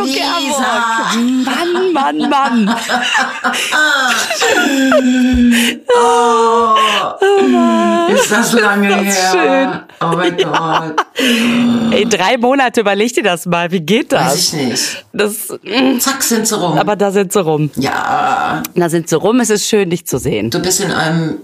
[0.00, 1.12] Lisa.
[1.12, 1.44] Gerburg.
[1.44, 2.76] Mann, Mann, Mann.
[5.94, 6.74] oh,
[8.14, 9.08] ist das lange Das her?
[9.08, 9.80] ist schön.
[10.00, 11.06] Oh mein Gott.
[11.92, 13.70] Ey, drei Monate, überleg dir das mal.
[13.70, 14.32] Wie geht das?
[14.32, 15.04] Weiß ich nicht.
[15.12, 16.78] Das, mm, Zack, sind sie rum.
[16.78, 17.70] aber da sind sie rum.
[17.76, 19.40] ja, Da sind sie rum.
[19.40, 20.50] Es ist schön, dich zu sehen.
[20.50, 21.38] du bist in einem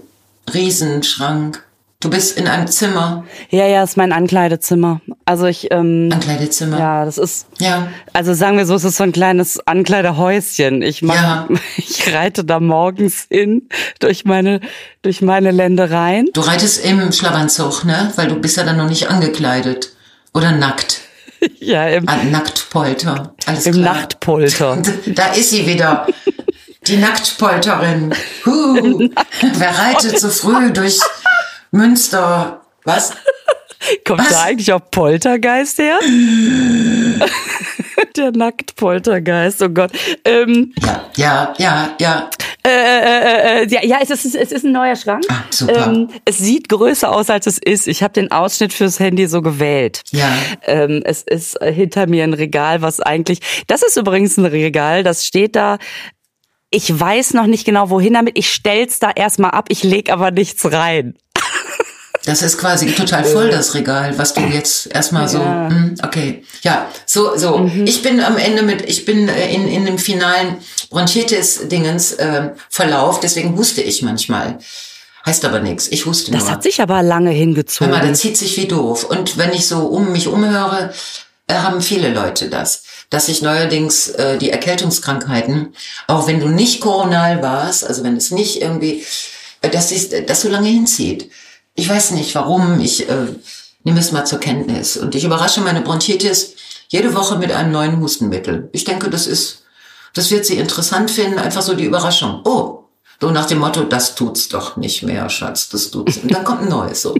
[0.53, 1.63] Riesenschrank.
[2.01, 5.01] Du bist in einem Zimmer, Ja, ja, ist mein Ankleidezimmer.
[5.25, 6.79] Also ich, ähm, Ankleidezimmer.
[6.79, 7.89] ja, das ist, Ja.
[8.13, 10.81] also sagen wir so, es ist so ein kleines Ankleidehäuschen.
[10.81, 11.47] Ich mach, Ja.
[11.77, 13.67] ich reite da morgens hin
[13.99, 14.61] durch meine,
[15.01, 16.29] durch meine Ländereien.
[16.31, 18.13] Du reitest im Schlafanzug, ne?
[18.15, 19.89] Weil du bist ja dann noch nicht angekleidet.
[20.33, 21.01] Oder nackt.
[21.59, 23.33] Ja, im, Ah, Nacktpolter.
[23.45, 23.93] Alles im klar.
[23.95, 24.81] Nachtpolter.
[25.07, 26.07] Da ist sie wieder.
[26.87, 28.13] Die Nacktpolterin.
[28.45, 29.09] Huh.
[29.53, 30.97] Wer reitet so früh durch
[31.71, 32.61] Münster?
[32.83, 33.13] Was?
[34.05, 34.29] Kommt Was?
[34.29, 35.99] da eigentlich auch Poltergeist her?
[38.17, 39.91] Der Nacktpoltergeist, oh Gott.
[40.25, 42.29] Ähm, Ja, ja, ja, ja.
[42.65, 45.23] äh, äh, äh, ja, ja, es ist, es ist ein neuer Schrank.
[45.29, 45.87] Ah, super.
[45.87, 47.87] Ähm, es sieht größer aus, als es ist.
[47.87, 50.01] Ich habe den Ausschnitt fürs Handy so gewählt.
[50.11, 50.29] Ja.
[50.65, 53.39] Ähm, es ist äh, hinter mir ein Regal, was eigentlich.
[53.67, 55.77] Das ist übrigens ein Regal, das steht da.
[56.71, 58.37] Ich weiß noch nicht genau, wohin damit.
[58.37, 61.15] Ich stell's da erstmal ab, ich leg aber nichts rein.
[62.29, 66.43] Das ist quasi total voll, das Regal, was du jetzt erstmal so, hm, okay.
[66.61, 67.69] Ja, so, so.
[67.85, 70.57] Ich bin am Ende mit, ich bin äh, in, in dem finalen
[70.91, 74.59] Bronchitis-Dingens äh, Verlauf, deswegen huste ich manchmal.
[75.25, 75.87] Heißt aber nichts.
[75.87, 76.51] Ich huste Das nur.
[76.51, 77.91] hat sich aber lange Hör hingezogen.
[77.91, 79.05] mal, das zieht sich wie doof.
[79.05, 80.93] Und wenn ich so um mich umhöre,
[81.47, 82.83] äh, haben viele Leute das.
[83.09, 85.73] Dass sich neuerdings äh, die Erkältungskrankheiten,
[86.05, 89.03] auch wenn du nicht koronal warst, also wenn es nicht irgendwie,
[89.61, 91.31] äh, dass sich das so lange hinzieht.
[91.79, 93.27] Ich weiß nicht warum, ich äh,
[93.85, 94.97] nehme es mal zur Kenntnis.
[94.97, 96.55] Und ich überrasche meine Bronchitis
[96.89, 98.67] jede Woche mit einem neuen Hustenmittel.
[98.73, 99.63] Ich denke, das ist,
[100.13, 102.41] das wird sie interessant finden, einfach so die Überraschung.
[102.43, 102.83] Oh,
[103.21, 106.17] so nach dem Motto, das tut's doch nicht mehr, Schatz, das tut's.
[106.17, 107.15] Und dann kommt ein neues so.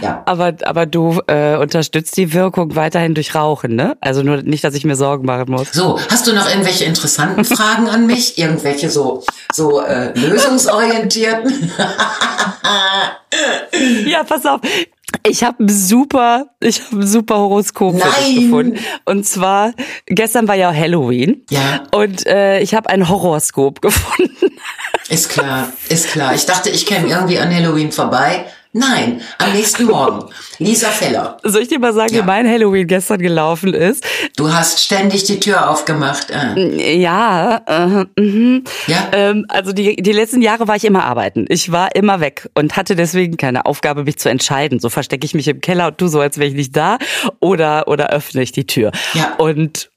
[0.00, 0.22] Ja.
[0.26, 3.96] Aber, aber du äh, unterstützt die Wirkung weiterhin durch Rauchen, ne?
[4.00, 5.72] Also nur nicht, dass ich mir Sorgen machen muss.
[5.72, 8.38] So, hast du noch irgendwelche interessanten Fragen an mich?
[8.40, 9.22] Irgendwelche so,
[9.52, 11.70] so äh, lösungsorientierten?
[14.06, 14.60] Ja, pass auf.
[15.26, 18.44] Ich habe ein super, ich habe ein super Horoskop für dich Nein.
[18.44, 18.78] gefunden.
[19.04, 19.72] Und zwar
[20.06, 21.44] gestern war ja Halloween.
[21.50, 21.82] Ja.
[21.92, 24.52] Und äh, ich habe ein Horoskop gefunden.
[25.08, 26.34] Ist klar, ist klar.
[26.34, 28.46] Ich dachte, ich käme irgendwie an Halloween vorbei.
[28.72, 30.30] Nein, am nächsten Morgen.
[30.58, 32.22] Lisa Feller, Soll ich dir mal sagen, Ja.
[32.22, 34.04] wie mein Halloween gestern gelaufen ist?
[34.36, 36.28] du hast ständig die Tür aufgemacht.
[36.30, 36.96] Äh.
[37.00, 38.62] Ja, äh, mhm.
[38.86, 39.08] Ja?
[39.12, 41.46] Ähm, also die, die letzten Jahre war ich immer arbeiten.
[41.48, 44.78] Ich war immer weg und hatte deswegen keine Aufgabe, mich zu entscheiden.
[44.78, 46.98] So verstecke ich mich im Keller und tu so, als wäre ich nicht da
[47.40, 48.92] oder, oder öffne ich die Tür.
[49.14, 49.34] Ja.
[49.38, 49.89] Und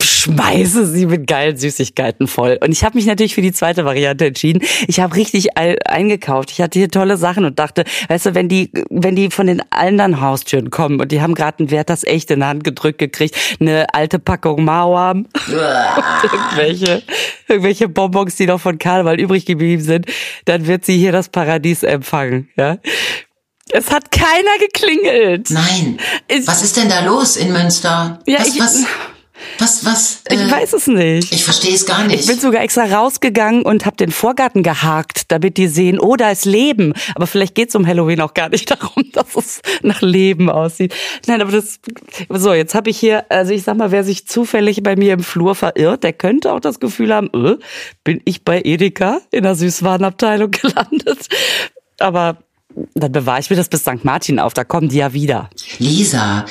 [0.00, 2.58] schmeiße sie mit geilen Süßigkeiten voll.
[2.62, 4.62] Und ich habe mich natürlich für die zweite Variante entschieden.
[4.86, 6.50] Ich habe richtig eingekauft.
[6.52, 9.60] Ich hatte hier tolle Sachen und dachte, weißt du, wenn die, wenn die von den
[9.70, 12.98] anderen Haustüren kommen und die haben gerade einen Wert das echt in die Hand gedrückt
[12.98, 15.26] gekriegt, eine alte Packung Mauam,
[16.22, 17.02] irgendwelche,
[17.48, 20.06] irgendwelche Bonbons, die noch von Karneval übrig geblieben sind,
[20.44, 22.48] dann wird sie hier das Paradies empfangen.
[22.56, 22.78] Ja.
[23.70, 25.50] Es hat keiner geklingelt.
[25.50, 25.98] Nein.
[26.44, 28.18] Was ist denn da los in Münster?
[28.26, 28.84] Ja, was, ich- was,
[29.58, 30.22] was, was?
[30.28, 31.32] Ich äh, weiß es nicht.
[31.32, 32.20] ich verstehe es gar nicht.
[32.20, 36.30] Ich bin sogar extra rausgegangen und habe den Vorgarten gehakt, damit die sehen, oh, da
[36.30, 36.92] ist Leben.
[37.14, 40.94] Aber vielleicht geht's um Halloween auch gar nicht darum, dass es nach Leben aussieht.
[41.26, 41.80] Nein, aber das.
[42.28, 45.22] So, jetzt habe ich hier, also ich sag mal, wer sich zufällig bei mir im
[45.22, 47.56] Flur verirrt, der könnte auch das Gefühl haben, äh,
[48.04, 51.28] bin ich bei Edeka in der Süßwarenabteilung gelandet.
[51.98, 52.38] Aber
[52.94, 54.04] dann bewahre ich mir das bis St.
[54.04, 55.50] Martin auf, da kommen die ja wieder.
[55.78, 56.44] Lisa,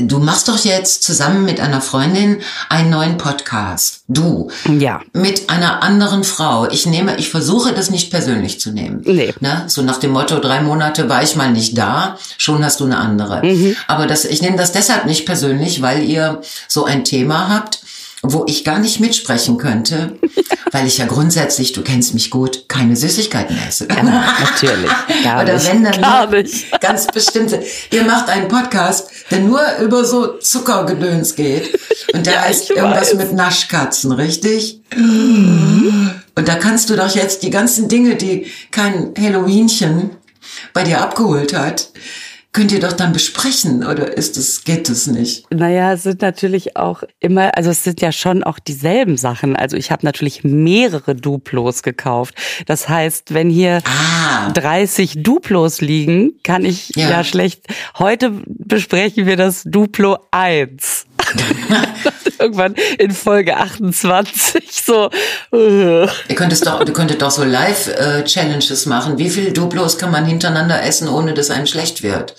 [0.00, 4.02] du machst doch jetzt zusammen mit einer Freundin einen neuen Podcast.
[4.08, 4.50] Du.
[4.78, 5.00] Ja.
[5.12, 6.68] Mit einer anderen Frau.
[6.70, 9.02] Ich nehme, ich versuche das nicht persönlich zu nehmen.
[9.04, 9.34] Nee.
[9.40, 9.64] Ne?
[9.66, 12.98] So nach dem Motto, drei Monate war ich mal nicht da, schon hast du eine
[12.98, 13.44] andere.
[13.44, 13.76] Mhm.
[13.86, 17.80] Aber das, ich nehme das deshalb nicht persönlich, weil ihr so ein Thema habt,
[18.22, 20.18] wo ich gar nicht mitsprechen könnte,
[20.72, 23.86] weil ich ja grundsätzlich, du kennst mich gut, keine Süßigkeiten esse.
[23.86, 24.90] natürlich.
[25.24, 25.66] Gar Oder nicht.
[25.72, 26.70] wenn dann Gar nicht.
[26.80, 27.62] ganz bestimmte.
[27.90, 31.78] Ihr macht einen Podcast, der nur über so Zuckergedöns geht.
[32.12, 33.14] Und der Ja, heißt irgendwas weiß.
[33.14, 34.80] mit Naschkatzen, richtig?
[34.94, 40.10] Und da kannst du doch jetzt die ganzen Dinge, die kein Halloweenchen
[40.72, 41.90] bei dir abgeholt hat,
[42.52, 45.46] könnt ihr doch dann besprechen, oder ist es, geht es nicht?
[45.52, 49.54] Naja, es sind natürlich auch immer, also es sind ja schon auch dieselben Sachen.
[49.54, 52.34] Also ich habe natürlich mehrere Duplos gekauft.
[52.66, 54.50] Das heißt, wenn hier Ah.
[54.52, 57.10] 30 Duplos liegen, kann ich ja.
[57.10, 57.24] Ja.
[57.24, 57.66] schlecht.
[57.98, 61.06] Heute besprechen wir das Duplo 1.
[62.38, 65.10] Irgendwann in Folge 28 so.
[65.52, 69.18] Ihr könntest doch, du könntest doch so Live-Challenges machen.
[69.18, 72.34] Wie viele Duplos kann man hintereinander essen, ohne dass einem schlecht wird?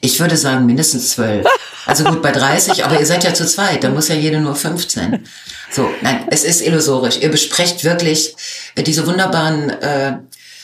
[0.00, 1.46] Ich würde sagen mindestens zwölf.
[1.86, 4.54] Also gut bei 30, aber ihr seid ja zu zweit, da muss ja jede nur
[4.54, 5.26] 15.
[5.70, 7.18] So, nein, es ist illusorisch.
[7.18, 8.34] Ihr besprecht wirklich
[8.74, 10.18] äh, diese wunderbaren äh,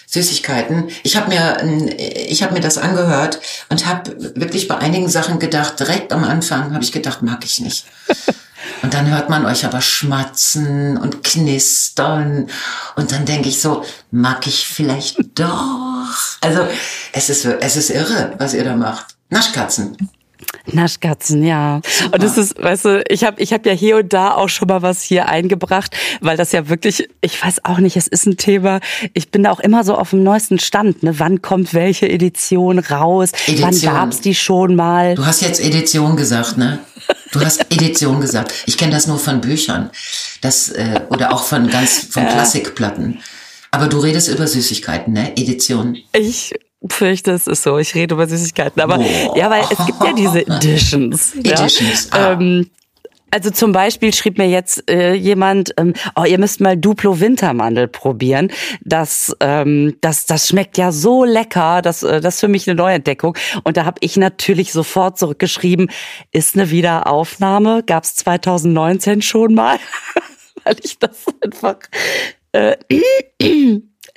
[0.06, 0.88] Süßigkeiten.
[1.02, 5.78] Ich habe mir, ich habe mir das angehört und habe wirklich bei einigen Sachen gedacht.
[5.80, 7.84] Direkt am Anfang habe ich gedacht, mag ich nicht.
[8.86, 12.48] Und dann hört man euch aber schmatzen und knistern.
[12.94, 16.38] Und dann denke ich so, mag ich vielleicht doch.
[16.40, 16.68] Also
[17.12, 19.16] es ist, es ist irre, was ihr da macht.
[19.28, 19.96] Naschkatzen.
[20.72, 21.80] Naschkatzen, ja.
[22.12, 24.68] Und das ist, weißt du, ich habe ich hab ja hier und da auch schon
[24.68, 28.36] mal was hier eingebracht, weil das ja wirklich, ich weiß auch nicht, es ist ein
[28.36, 28.80] Thema.
[29.14, 31.02] Ich bin da auch immer so auf dem neuesten Stand.
[31.02, 31.18] Ne?
[31.18, 33.30] Wann kommt welche Edition raus?
[33.46, 33.62] Edition.
[33.62, 35.14] Wann gab's die schon mal?
[35.14, 36.80] Du hast jetzt Edition gesagt, ne?
[37.32, 38.52] Du hast Edition gesagt.
[38.66, 39.90] Ich kenne das nur von Büchern,
[40.40, 42.32] das äh, oder auch von ganz von ja.
[42.32, 43.20] Klassikplatten.
[43.70, 45.32] Aber du redest über Süßigkeiten, ne?
[45.36, 45.98] Edition.
[46.12, 46.54] Ich
[46.88, 47.78] fürchte, es ist so.
[47.78, 48.80] Ich rede über Süßigkeiten.
[48.82, 49.36] Aber Boah.
[49.36, 51.34] ja, weil es gibt ja diese Editions.
[51.36, 52.10] Editions.
[52.12, 52.18] Ja?
[52.18, 52.32] Ah.
[52.32, 52.70] Ähm,
[53.30, 57.88] also zum Beispiel schrieb mir jetzt äh, jemand, ähm, oh, ihr müsst mal Duplo Wintermandel
[57.88, 58.52] probieren.
[58.82, 61.82] Das, ähm, das, das schmeckt ja so lecker.
[61.82, 63.36] Das, äh, das ist für mich eine Neuentdeckung.
[63.64, 65.90] Und da habe ich natürlich sofort zurückgeschrieben,
[66.30, 69.78] ist eine Wiederaufnahme, gab's 2019 schon mal,
[70.64, 71.78] weil ich das einfach
[72.52, 72.76] äh,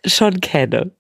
[0.05, 0.91] schon kenne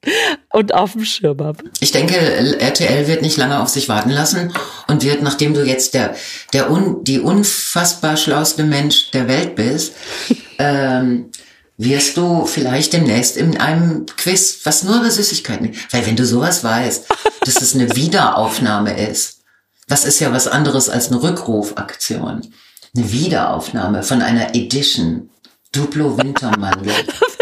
[0.51, 1.63] und auf dem Schirm habe.
[1.79, 4.53] Ich denke, RTL wird nicht lange auf sich warten lassen
[4.87, 6.15] und wird, nachdem du jetzt der,
[6.53, 9.93] der un, die unfassbar schlauste Mensch der Welt bist,
[10.59, 11.31] ähm,
[11.77, 16.63] wirst du vielleicht demnächst in einem Quiz, was nur über Süßigkeiten, weil wenn du sowas
[16.63, 17.05] weißt,
[17.45, 19.39] dass es eine Wiederaufnahme ist,
[19.87, 22.53] das ist ja was anderes als eine Rückrufaktion.
[22.95, 25.29] Eine Wiederaufnahme von einer Edition.
[25.71, 26.93] Duplo Wintermandel.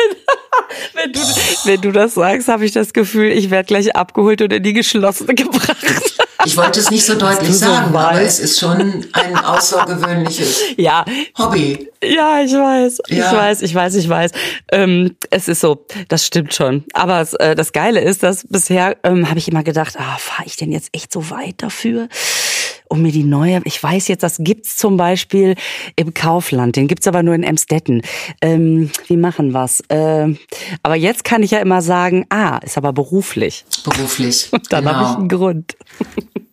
[1.65, 4.74] wenn, du, das sagst, habe ich das Gefühl, ich werde gleich abgeholt und in die
[4.74, 5.77] geschlossene gebracht.
[6.45, 11.03] Ich wollte es nicht so deutlich sagen, aber es ist schon ein außergewöhnliches ja.
[11.38, 11.89] Hobby.
[12.03, 13.18] Ja, ich weiß, ja.
[13.18, 14.31] ich weiß, ich weiß, ich weiß.
[14.71, 16.85] Ähm, es ist so, das stimmt schon.
[16.94, 20.45] Aber es, äh, das Geile ist, dass bisher ähm, habe ich immer gedacht, ah, fahre
[20.45, 22.07] ich denn jetzt echt so weit dafür?
[22.89, 25.56] Um mir die neue, ich weiß jetzt, das gibt's zum Beispiel
[25.95, 28.01] im Kaufland, den gibt's aber nur in Emstetten.
[28.42, 29.81] Ähm, wie machen wir's?
[29.89, 30.36] Äh,
[30.84, 33.66] aber jetzt kann ich ja immer sagen, ah, ist aber beruflich.
[33.84, 34.50] Beruflich.
[34.51, 34.95] Und dann genau.
[34.95, 35.78] habe ich einen Grund.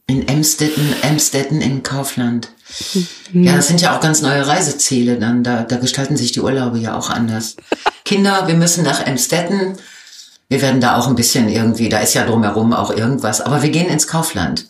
[0.06, 2.50] In Emstetten, Emstetten in Kaufland.
[3.32, 5.42] Ja, das sind ja auch ganz neue Reiseziele dann.
[5.42, 7.56] Da, da gestalten sich die Urlaube ja auch anders.
[8.04, 9.76] Kinder, wir müssen nach Emstetten.
[10.48, 13.70] Wir werden da auch ein bisschen irgendwie, da ist ja drumherum auch irgendwas, aber wir
[13.70, 14.66] gehen ins Kaufland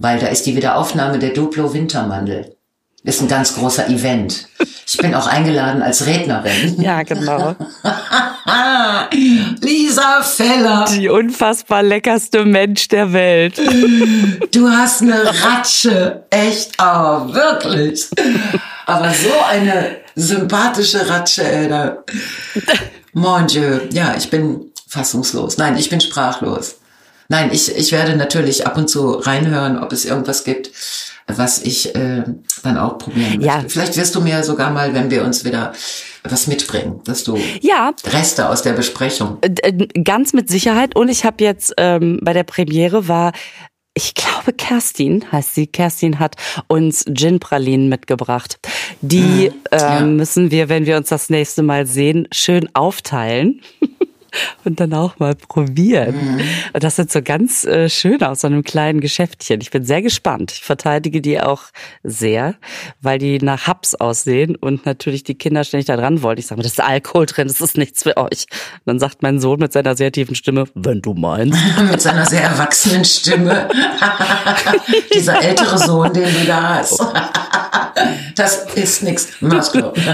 [0.00, 2.56] weil da ist die Wiederaufnahme der Duplo Wintermandel.
[3.02, 4.46] Ist ein ganz großer Event.
[4.86, 6.82] Ich bin auch eingeladen als Rednerin.
[6.82, 7.54] Ja, genau.
[9.60, 10.84] Lisa Feller.
[10.90, 13.60] Die unfassbar leckerste Mensch der Welt.
[14.52, 16.24] Du hast eine Ratsche.
[16.30, 18.08] Echt, aber wirklich.
[18.84, 21.70] Aber so eine sympathische Ratsche, ey.
[23.12, 23.80] Mon Dieu.
[23.92, 25.56] Ja, ich bin fassungslos.
[25.56, 26.79] Nein, ich bin sprachlos.
[27.30, 30.72] Nein, ich, ich werde natürlich ab und zu reinhören, ob es irgendwas gibt,
[31.28, 32.24] was ich äh,
[32.64, 33.46] dann auch probieren möchte.
[33.46, 33.64] Ja.
[33.68, 35.72] Vielleicht wirst du mir sogar mal, wenn wir uns wieder
[36.24, 37.94] was mitbringen, dass du ja.
[38.04, 39.38] Reste aus der Besprechung.
[39.42, 40.96] Äh, äh, ganz mit Sicherheit.
[40.96, 43.30] Und ich habe jetzt ähm, bei der Premiere war
[43.94, 45.66] ich glaube, Kerstin heißt sie.
[45.66, 46.36] Kerstin hat
[46.68, 48.58] uns Gin-Pralinen mitgebracht.
[49.00, 49.98] Die hm, ja.
[49.98, 53.60] äh, müssen wir, wenn wir uns das nächste Mal sehen, schön aufteilen.
[54.64, 56.36] und dann auch mal probieren.
[56.36, 56.40] Mhm.
[56.72, 59.60] Und das sieht so ganz äh, schön aus, so einem kleinen Geschäftchen.
[59.60, 60.52] Ich bin sehr gespannt.
[60.52, 61.64] Ich verteidige die auch
[62.02, 62.54] sehr,
[63.00, 66.38] weil die nach Hubs aussehen und natürlich die Kinder ständig da dran wollen.
[66.38, 68.46] Ich sage mir, das ist Alkohol drin, das ist nichts für euch.
[68.50, 71.58] Und dann sagt mein Sohn mit seiner sehr tiefen Stimme, wenn du meinst.
[71.90, 73.68] mit seiner sehr erwachsenen Stimme.
[75.14, 77.00] Dieser ältere Sohn, den du da hast.
[78.36, 79.28] das ist nichts.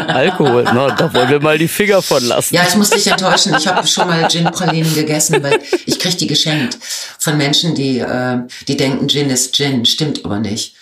[0.09, 2.55] Alkohol, na, da wollen wir mal die Finger von lassen.
[2.55, 3.55] Ja, ich muss dich enttäuschen.
[3.59, 6.79] Ich habe schon mal Gin-Pralinen gegessen, weil ich krieg die geschenkt
[7.19, 9.85] von Menschen, die, äh, die denken, Gin ist Gin.
[9.85, 10.77] Stimmt aber nicht.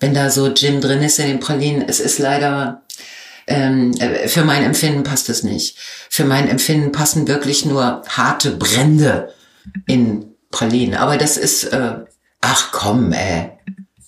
[0.00, 2.82] Wenn da so Gin drin ist in den Pralinen, es ist leider,
[3.46, 5.76] ähm, äh, für mein Empfinden passt es nicht.
[6.10, 9.32] Für mein Empfinden passen wirklich nur harte Brände
[9.86, 10.94] in Pralinen.
[10.94, 11.94] Aber das ist, äh,
[12.40, 13.50] ach komm, ey.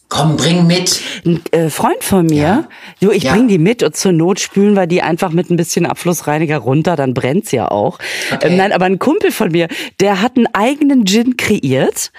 [0.09, 1.01] Komm, bring mit.
[1.25, 2.69] Ein äh, Freund von mir, ja.
[3.01, 3.33] du, ich ja.
[3.33, 6.95] bring die mit und zur Not spülen wir die einfach mit ein bisschen Abflussreiniger runter,
[6.95, 7.99] dann brennt's ja auch.
[8.33, 8.49] Okay.
[8.49, 9.67] Ähm, nein, aber ein Kumpel von mir,
[10.01, 12.13] der hat einen eigenen Gin kreiert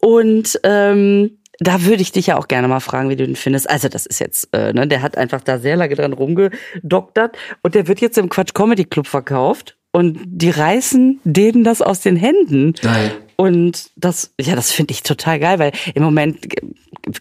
[0.00, 3.68] und ähm, da würde ich dich ja auch gerne mal fragen, wie du den findest.
[3.68, 7.74] Also das ist jetzt, äh, ne, der hat einfach da sehr lange dran rumgedoktert und
[7.74, 12.16] der wird jetzt im Quatsch Comedy Club verkauft und die reißen denen das aus den
[12.16, 12.74] Händen.
[12.74, 13.12] Geil.
[13.36, 16.42] Und das, ja, das finde ich total geil, weil im Moment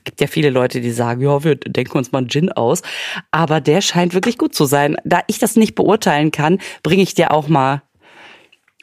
[0.03, 2.81] gibt ja viele Leute, die sagen, ja, wir denken uns mal einen Gin aus.
[3.31, 4.97] Aber der scheint wirklich gut zu sein.
[5.05, 7.81] Da ich das nicht beurteilen kann, bringe ich dir auch mal,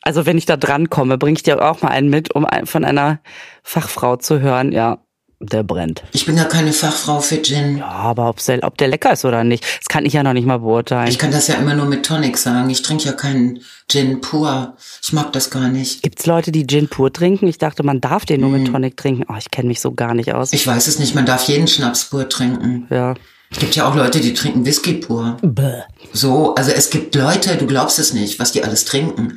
[0.00, 2.86] also wenn ich da dran komme, bringe ich dir auch mal einen mit, um von
[2.86, 3.20] einer
[3.62, 5.04] Fachfrau zu hören, ja,
[5.42, 6.02] der brennt.
[6.12, 7.78] Ich bin ja keine Fachfrau für Gin.
[7.78, 10.32] Ja, aber ob der, ob der lecker ist oder nicht, das kann ich ja noch
[10.32, 11.08] nicht mal beurteilen.
[11.08, 12.70] Ich kann das ja immer nur mit Tonic sagen.
[12.70, 14.76] Ich trinke ja keinen Gin pur.
[15.02, 16.02] Ich mag das gar nicht.
[16.02, 17.46] Gibt's Leute, die Gin pur trinken?
[17.48, 19.24] Ich dachte, man darf den nur mit Tonic trinken.
[19.28, 20.52] Oh, ich kenne mich so gar nicht aus.
[20.52, 21.14] Ich weiß es nicht.
[21.14, 22.86] Man darf jeden Schnaps pur trinken.
[22.90, 23.14] ja.
[23.54, 25.36] Es gibt ja auch Leute, die trinken Whisky pur.
[25.42, 25.82] Bäh.
[26.14, 29.36] So, also es gibt Leute, du glaubst es nicht, was die alles trinken.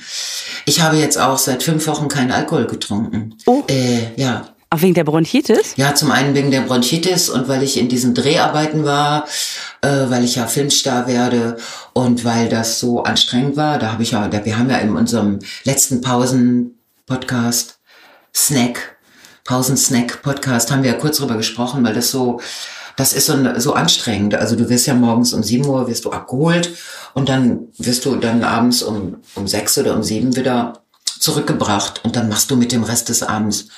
[0.66, 3.36] Ich habe jetzt auch seit fünf Wochen keinen Alkohol getrunken.
[3.46, 3.64] Oh.
[3.68, 4.55] Äh, ja.
[4.76, 5.76] Auch wegen der Bronchitis?
[5.78, 9.24] Ja, zum einen wegen der Bronchitis und weil ich in diesen Dreharbeiten war,
[9.80, 11.56] äh, weil ich ja Filmstar werde
[11.94, 13.80] und weil das so anstrengend war.
[13.80, 17.80] Da habe ich ja, wir haben ja in unserem letzten Pausen-Podcast
[18.36, 18.98] Snack,
[19.46, 22.42] Pausen-Snack-Podcast, haben wir ja kurz drüber gesprochen, weil das so,
[22.98, 24.36] das ist so, so anstrengend.
[24.36, 26.72] Also du wirst ja morgens um 7 Uhr wirst du abgeholt
[27.14, 30.82] und dann wirst du dann abends um, um 6 oder um 7 wieder
[31.18, 33.70] zurückgebracht und dann machst du mit dem Rest des Abends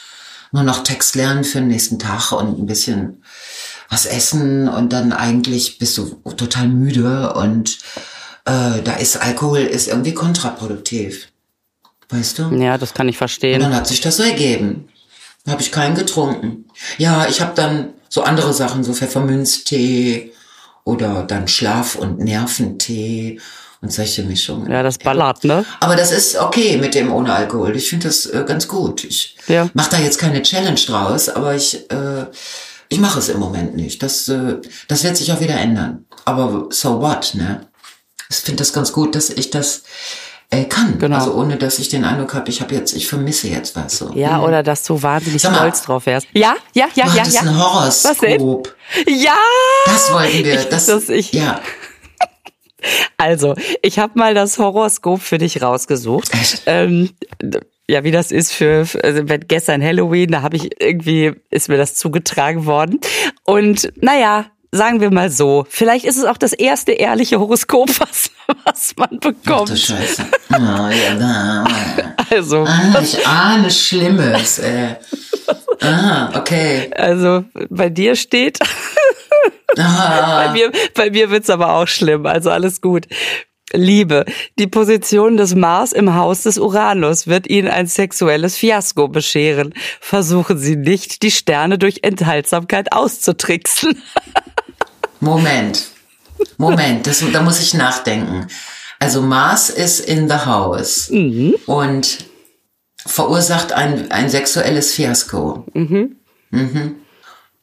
[0.51, 3.23] nur noch Text lernen für den nächsten Tag und ein bisschen
[3.89, 7.77] was essen und dann eigentlich bist du total müde und
[8.45, 11.29] äh, da ist Alkohol ist irgendwie kontraproduktiv.
[12.09, 12.43] Weißt du?
[12.55, 13.59] Ja, das kann ich Und verstehen.
[13.59, 14.87] dann hat sich das so ergeben.
[15.43, 16.65] Dann habe ich keinen getrunken.
[16.97, 20.31] Ja, ich habe dann so andere Sachen, so Pfefferminztee
[20.85, 23.39] oder dann Schlaf- und Nerventee
[23.87, 24.69] und solche Mischungen.
[24.69, 25.63] Ja, das ballert, ne?
[25.79, 27.73] Aber das ist okay mit dem ohne Alkohol.
[27.77, 29.05] Ich finde das äh, ganz gut.
[29.05, 29.69] Ich Ja.
[29.73, 32.25] mache da jetzt keine Challenge draus, aber ich, äh,
[32.89, 34.03] ich mache es im Moment nicht.
[34.03, 34.55] Das, äh,
[34.89, 36.05] das wird sich auch wieder ändern.
[36.25, 37.61] Aber so what, ne?
[38.29, 39.83] Ich finde das ganz gut, dass ich das
[40.49, 40.99] äh, kann.
[40.99, 41.15] Genau.
[41.17, 44.11] Also ohne, dass ich den Eindruck habe, ich habe jetzt, ich vermisse jetzt was so.
[44.15, 45.55] Ja, oder dass du wahnsinnig mal.
[45.55, 46.27] stolz drauf wärst.
[46.33, 47.41] Ja, ja, ja, Du ja, hattest ja.
[47.41, 48.41] ein Was denn?
[48.41, 48.75] Horoskop.
[49.07, 49.33] Ja!
[49.85, 50.59] Das wollten wir.
[50.59, 51.61] Ich- das, das ich- Ja,
[53.17, 56.31] Also, ich habe mal das Horoskop für dich rausgesucht.
[56.65, 57.09] Ähm,
[57.89, 61.95] ja, wie das ist für, also gestern Halloween, da habe ich irgendwie, ist mir das
[61.95, 62.99] zugetragen worden.
[63.43, 68.31] Und naja, sagen wir mal so, vielleicht ist es auch das erste ehrliche Horoskop, was,
[68.65, 69.69] was man Ach du bekommt.
[69.77, 70.25] Scheiße.
[70.53, 71.65] Oh, ja, da.
[72.29, 74.59] Also, Ah, ich ahne Schlimmes.
[74.59, 74.95] Äh.
[75.81, 76.89] Aha, okay.
[76.95, 78.59] also bei dir steht,
[79.77, 83.05] Ah, bei mir, bei mir wird's aber auch schlimm, also alles gut.
[83.73, 84.25] Liebe,
[84.59, 89.73] die Position des Mars im Haus des Uranus wird Ihnen ein sexuelles Fiasko bescheren.
[89.99, 94.01] Versuchen Sie nicht, die Sterne durch Enthaltsamkeit auszutricksen.
[95.19, 95.87] Moment.
[96.57, 98.47] Moment, das, da muss ich nachdenken.
[98.99, 101.09] Also Mars ist in the house
[101.65, 102.17] und
[102.97, 105.65] verursacht ein, ein sexuelles Fiasko.
[105.73, 106.15] Mhm.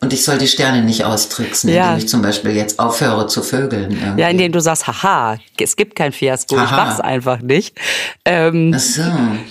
[0.05, 1.87] Und ich soll die Sterne nicht austricksen, Ja.
[1.93, 3.91] indem ich zum Beispiel jetzt aufhöre zu vögeln.
[3.91, 4.21] irgendwie.
[4.21, 6.77] Ja, indem du sagst, haha, es gibt kein Fiasko, ich Haha.
[6.85, 7.75] mach's einfach nicht.
[8.27, 9.03] Ähm, Ach so.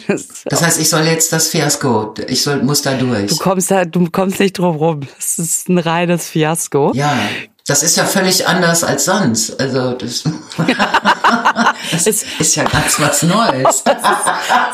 [0.46, 3.28] Das heißt, ich soll jetzt das Fiasko, ich soll, muss da durch.
[3.32, 5.00] du kommst da, du kommst nicht drum rum.
[5.18, 6.92] Es ist ein reines Fiasko.
[6.94, 7.18] Ja,
[7.66, 9.60] das ist ja völlig anders als sonst.
[9.60, 10.24] Also das,
[11.92, 13.84] das ist ja ganz was Neues.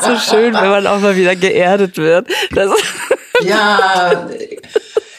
[0.02, 2.26] So schön, wenn man auch mal wieder geerdet wird.
[2.54, 2.70] Das,
[3.42, 4.26] Ja,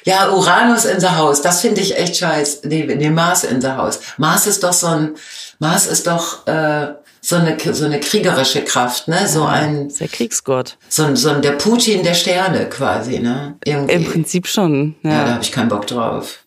[0.03, 2.61] ja, Uranus in the house, das finde ich echt scheiß.
[2.63, 3.99] Nee, nee, Mars in the house.
[4.17, 5.15] Mars ist doch so ein,
[5.59, 6.87] Mars ist doch äh,
[7.21, 9.27] so eine so eine kriegerische Kraft, ne?
[9.27, 10.77] So ein der Kriegsgott.
[10.89, 13.55] so ein, so ein der Putin der Sterne quasi, ne?
[13.63, 13.93] Irgendwie.
[13.93, 14.95] Im Prinzip schon.
[15.03, 15.33] Ja, da Ja.
[15.33, 16.39] habe ich keinen Bock drauf.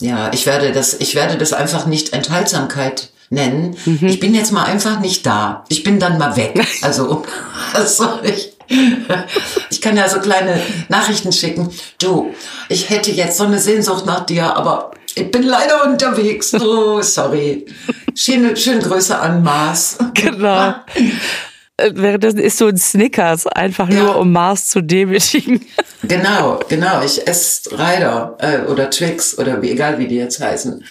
[0.00, 3.76] Ja, ich werde das, ich werde das einfach nicht Enthaltsamkeit nennen.
[3.84, 4.06] Mhm.
[4.06, 5.64] Ich bin jetzt mal einfach nicht da.
[5.68, 6.54] Ich bin dann mal weg.
[6.82, 7.24] Also,
[7.72, 8.52] was soll ich?
[9.70, 11.70] Ich kann ja so kleine Nachrichten schicken.
[12.00, 12.34] Du,
[12.68, 16.52] ich hätte jetzt so eine Sehnsucht nach dir, aber ich bin leider unterwegs.
[16.54, 17.64] Oh, sorry.
[18.14, 19.98] Schöne, schöne Grüße an Mars.
[20.14, 20.74] Genau.
[21.80, 24.00] Äh, Währenddessen isst du ein Snickers, einfach Ja.
[24.02, 25.64] nur um Mars zu demütigen.
[26.02, 27.02] Genau, genau.
[27.04, 30.84] Ich esse Ryder äh, oder Twix oder wie, egal wie die jetzt heißen.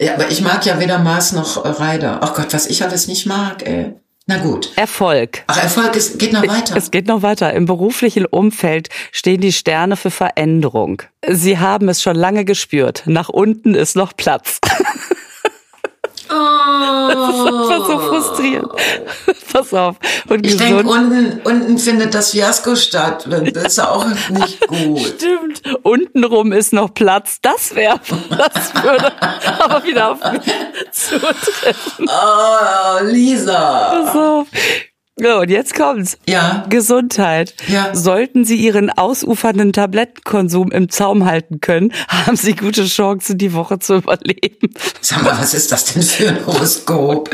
[0.00, 2.18] Ja, aber ich mag ja weder Mars noch Ryder.
[2.22, 3.94] Ach Gott, was ich alles nicht mag, ey.
[4.30, 4.72] Na gut.
[4.76, 5.42] Erfolg.
[5.46, 6.76] Ach, Erfolg ist, geht noch weiter.
[6.76, 7.54] Es geht noch weiter.
[7.54, 11.00] Im beruflichen Umfeld stehen die Sterne für Veränderung.
[11.26, 13.04] Sie haben es schon lange gespürt.
[13.06, 14.58] Nach unten ist noch Platz.
[16.30, 18.68] Oh, Das ist einfach so frustrierend.
[19.52, 19.96] Pass auf.
[20.28, 23.26] Und Ich denke, unten, unten findet das Fiasko statt.
[23.54, 25.00] Das ist auch nicht gut.
[25.00, 25.62] Stimmt.
[25.82, 27.38] Untenrum ist noch Platz.
[27.40, 27.98] Das wäre,
[28.30, 29.12] das würde
[29.58, 30.42] aber wieder auf mich
[30.92, 32.08] zutreffen.
[32.08, 34.02] Oh, Lisa.
[34.04, 34.46] Pass auf.
[35.20, 36.18] Ja, und jetzt kommt's.
[36.28, 36.64] Ja.
[36.68, 37.54] Gesundheit.
[37.66, 37.94] Ja.
[37.94, 43.78] Sollten Sie Ihren ausufernden Tablettenkonsum im Zaum halten können, haben Sie gute Chancen, die Woche
[43.78, 44.72] zu überleben.
[45.00, 47.30] Sag mal, was ist das denn für ein Horoskop?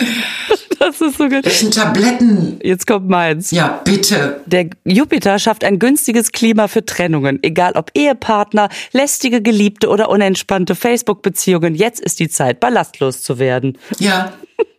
[0.78, 1.46] Das ist so gut.
[1.46, 2.58] Das sind Tabletten.
[2.62, 3.50] Jetzt kommt meins.
[3.50, 4.40] Ja, bitte.
[4.46, 10.74] Der Jupiter schafft ein günstiges Klima für Trennungen, egal ob Ehepartner, lästige Geliebte oder unentspannte
[10.74, 11.74] Facebook-Beziehungen.
[11.74, 13.78] Jetzt ist die Zeit, ballastlos zu werden.
[13.98, 14.32] Ja.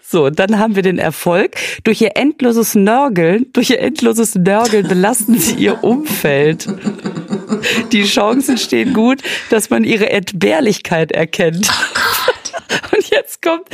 [0.00, 1.56] So, dann haben wir den Erfolg.
[1.84, 6.68] Durch ihr endloses Nörgeln, durch ihr endloses Nörgeln belasten sie ihr Umfeld.
[7.92, 11.68] Die Chancen stehen gut, dass man ihre Entbehrlichkeit erkennt.
[12.92, 13.68] Und jetzt kommt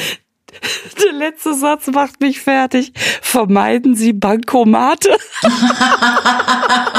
[1.03, 2.93] der letzte Satz macht mich fertig.
[3.23, 5.17] Vermeiden Sie Bankomate.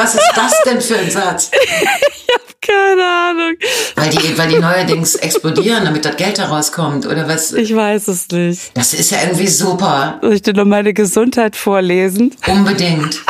[0.00, 1.50] Was ist das denn für ein Satz?
[2.62, 3.54] Keine Ahnung.
[3.96, 7.52] Weil die, weil die neuerdings explodieren, damit das Geld herauskommt, oder was?
[7.52, 8.74] Ich weiß es nicht.
[8.74, 10.18] Das ist ja irgendwie super.
[10.22, 12.34] Soll ich dir noch meine Gesundheit vorlesen?
[12.46, 13.20] Unbedingt.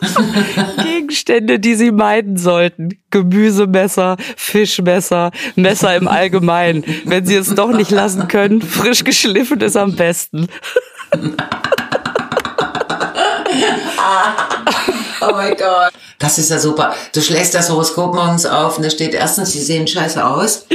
[0.82, 2.98] Gegenstände, die Sie meiden sollten.
[3.10, 6.84] Gemüsemesser, Fischmesser, Messer im Allgemeinen.
[7.04, 10.48] Wenn Sie es doch nicht lassen können, frisch geschliffen ist am besten.
[15.20, 15.92] Oh mein Gott.
[16.18, 16.94] Das ist ja super.
[17.14, 20.66] Du schlägst das Horoskop morgens auf und da steht erstens, sie sehen scheiße aus.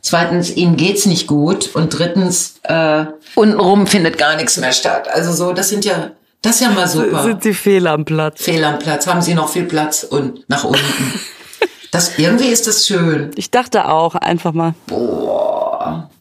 [0.00, 1.70] Zweitens, ihnen geht's nicht gut.
[1.74, 5.08] Und drittens, äh, untenrum findet gar nichts mehr statt.
[5.08, 6.10] Also so, das sind ja,
[6.42, 7.22] das ist ja mal super.
[7.22, 8.42] Sind Sie fehl am Platz?
[8.42, 9.06] Fehl am Platz.
[9.06, 10.80] Haben sie noch viel Platz und nach unten.
[11.92, 13.32] Das, irgendwie ist das schön.
[13.34, 14.74] Ich dachte auch, einfach mal.
[14.86, 15.51] Boah.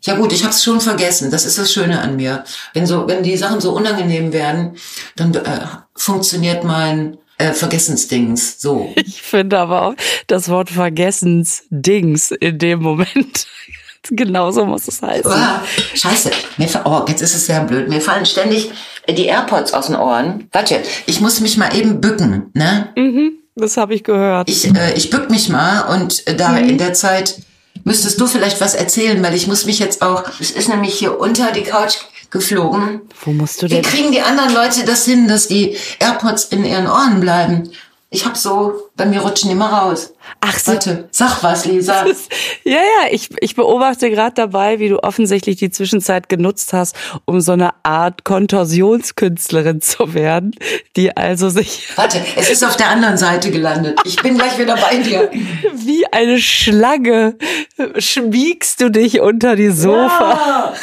[0.03, 1.31] Ja gut, ich habe es schon vergessen.
[1.31, 2.43] Das ist das Schöne an mir.
[2.73, 4.77] Wenn so, wenn die Sachen so unangenehm werden,
[5.15, 5.59] dann äh,
[5.95, 8.93] funktioniert mein äh, Vergessensdings so.
[8.95, 9.93] Ich finde aber auch
[10.27, 13.47] das Wort Vergessensdings in dem Moment.
[14.09, 15.31] Genauso muss es heißen.
[15.31, 15.63] Ah,
[15.93, 16.31] scheiße.
[16.57, 17.87] Mir, oh, jetzt ist es sehr blöd.
[17.87, 18.71] Mir fallen ständig
[19.07, 20.47] die AirPods aus den Ohren.
[20.51, 22.89] Warte, ich muss mich mal eben bücken, ne?
[22.95, 24.49] Mhm, das habe ich gehört.
[24.49, 27.41] Ich, äh, ich bück mich mal und äh, da in der Zeit
[27.83, 31.19] müsstest du vielleicht was erzählen, weil ich muss mich jetzt auch, es ist nämlich hier
[31.19, 31.97] unter die Couch
[32.29, 33.01] geflogen.
[33.25, 33.83] Wo musst du Wie denn?
[33.83, 37.69] kriegen die anderen Leute das hin, dass die AirPods in ihren Ohren bleiben?
[38.09, 40.13] Ich hab so, bei mir rutschen mal raus.
[40.41, 40.73] Ach so.
[40.73, 42.05] Warte, sag was, Lisa.
[42.63, 47.41] Ja, ja, ich, ich beobachte gerade dabei, wie du offensichtlich die Zwischenzeit genutzt hast, um
[47.41, 50.51] so eine Art Kontorsionskünstlerin zu werden,
[50.95, 53.99] die also sich Warte, es ist auf der anderen Seite gelandet.
[54.05, 55.31] Ich bin gleich wieder bei dir.
[55.73, 57.37] wie eine Schlange
[57.97, 60.73] schmiegst du dich unter die Sofa.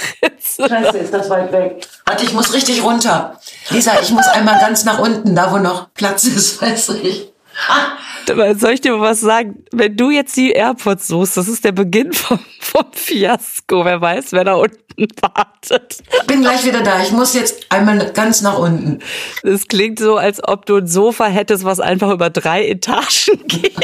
[0.57, 1.87] Scheiße, ist das weit weg.
[2.05, 3.39] Warte, ich muss richtig runter.
[3.71, 7.33] Lisa, ich muss einmal ganz nach unten, da wo noch Platz ist, weiß ich.
[7.69, 7.99] Ah,
[8.29, 9.65] Soll ich dir mal was sagen?
[9.73, 13.85] Wenn du jetzt die AirPods suchst, das ist der Beginn vom, vom Fiasko.
[13.85, 14.77] Wer weiß, wer da unten
[15.21, 15.99] wartet.
[16.13, 17.03] ich bin gleich wieder da.
[17.03, 18.99] Ich muss jetzt einmal ganz nach unten.
[19.43, 23.75] Es klingt so, als ob du ein Sofa hättest, was einfach über drei Etagen geht.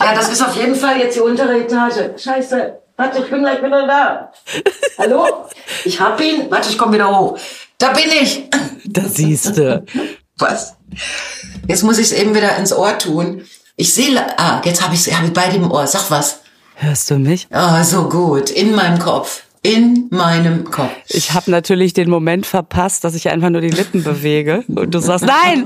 [0.00, 2.20] Ja, das ist auf jeden Fall jetzt die untere Etage.
[2.22, 2.78] Scheiße.
[2.96, 4.32] Warte, ich bin gleich wieder da.
[4.98, 5.26] Hallo?
[5.84, 6.50] Ich hab ihn.
[6.50, 7.38] Warte, ich komme wieder hoch.
[7.78, 8.44] Da bin ich.
[8.84, 9.84] Da siehst du.
[10.38, 10.74] Was?
[11.68, 13.42] Jetzt muss ich es eben wieder ins Ohr tun.
[13.76, 15.86] Ich sehe, ah, jetzt habe ich es hab ich beide im Ohr.
[15.86, 16.40] Sag was.
[16.76, 17.46] Hörst du mich?
[17.50, 18.50] Ah, so gut.
[18.50, 19.42] In meinem Kopf.
[19.62, 20.90] In meinem Kopf.
[21.08, 24.98] Ich habe natürlich den Moment verpasst, dass ich einfach nur die Lippen bewege und du
[24.98, 25.64] sagst, nein,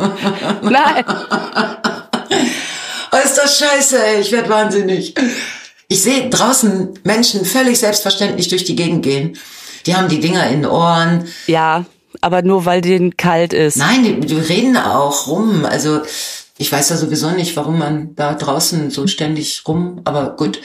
[0.63, 1.05] nein.
[3.11, 4.21] Oh, ist das scheiße, ey.
[4.21, 5.15] Ich werd wahnsinnig.
[5.89, 9.37] Ich sehe draußen Menschen völlig selbstverständlich durch die Gegend gehen.
[9.87, 11.27] Die haben die Dinger in den Ohren.
[11.47, 11.87] Ja,
[12.23, 13.77] aber nur weil denen kalt ist.
[13.77, 15.65] Nein, die, die reden auch rum.
[15.65, 16.01] Also
[16.59, 20.01] ich weiß ja sowieso nicht, warum man da draußen so ständig rum.
[20.05, 20.61] Aber gut,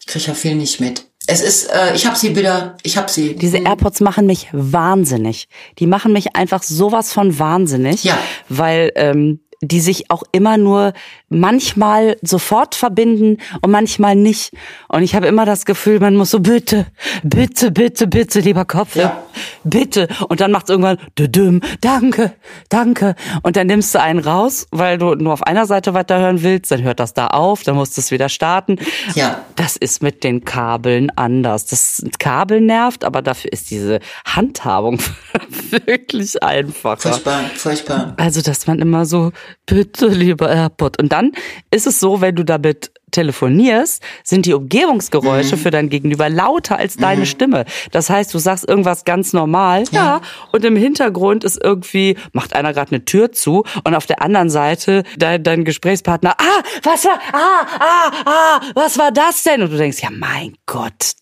[0.00, 1.04] ich kriege ja viel nicht mit.
[1.28, 3.36] Es ist, äh, ich hab sie wieder, ich hab sie.
[3.36, 5.46] Diese AirPods machen mich wahnsinnig.
[5.78, 8.18] Die machen mich einfach sowas von wahnsinnig, Ja.
[8.48, 10.92] weil ähm, die sich auch immer nur
[11.28, 14.52] manchmal sofort verbinden und manchmal nicht.
[14.88, 16.86] Und ich habe immer das Gefühl, man muss so bitte,
[17.22, 19.22] bitte, bitte, bitte, lieber Kopf, Ja.
[19.64, 20.08] bitte.
[20.28, 22.32] Und dann macht's irgendwann düdüm, danke,
[22.68, 23.14] danke.
[23.42, 26.82] Und dann nimmst du einen raus, weil du nur auf einer Seite weiterhören willst, dann
[26.82, 28.76] hört das da auf, dann musst du es wieder starten.
[29.14, 29.44] Ja.
[29.56, 31.66] Das ist mit den Kabeln anders.
[31.66, 34.98] Das Kabel nervt, aber dafür ist diese Handhabung
[35.70, 37.12] wirklich einfacher.
[37.12, 38.14] Furchtbar, furchtbar.
[38.18, 39.32] Also, dass man immer so,
[39.66, 41.00] bitte, lieber AirPod.
[41.00, 41.32] Und dann
[41.70, 45.60] ist es so, wenn du damit telefonierst, sind die Umgebungsgeräusche mhm.
[45.60, 47.26] für dein Gegenüber lauter als deine mhm.
[47.26, 47.64] Stimme.
[47.92, 52.56] Das heißt, du sagst irgendwas ganz normal, ja, ja und im Hintergrund ist irgendwie, macht
[52.56, 57.04] einer gerade eine Tür zu und auf der anderen Seite dein, dein Gesprächspartner, ah, was
[57.04, 59.62] war, ah, ah, ah, was war das denn?
[59.62, 61.12] Und du denkst, ja, mein Gott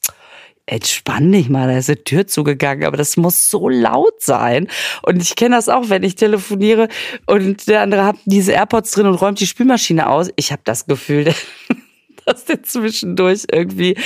[0.67, 4.69] entspann dich mal, da ist eine Tür zugegangen, aber das muss so laut sein.
[5.03, 6.89] Und ich kenne das auch, wenn ich telefoniere
[7.27, 10.29] und der andere hat diese AirPods drin und räumt die Spülmaschine aus.
[10.37, 11.35] Ich habe das Gefühl,
[12.27, 13.97] dass der zwischendurch irgendwie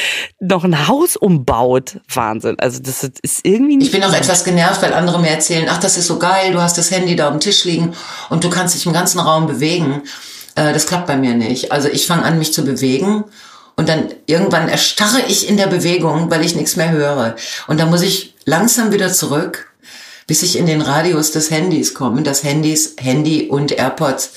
[0.40, 2.00] noch ein Haus umbaut.
[2.12, 2.58] Wahnsinn.
[2.58, 3.88] Also das ist irgendwie nicht.
[3.88, 6.60] Ich bin auch etwas genervt, weil andere mir erzählen, ach, das ist so geil, du
[6.60, 7.92] hast das Handy da auf dem Tisch liegen
[8.30, 10.02] und du kannst dich im ganzen Raum bewegen.
[10.54, 11.72] Äh, das klappt bei mir nicht.
[11.72, 13.24] Also ich fange an, mich zu bewegen
[13.76, 17.36] und dann irgendwann erstarre ich in der Bewegung, weil ich nichts mehr höre.
[17.66, 19.72] Und dann muss ich langsam wieder zurück,
[20.26, 24.30] bis ich in den Radius des Handys komme, dass Handys, Handy und AirPods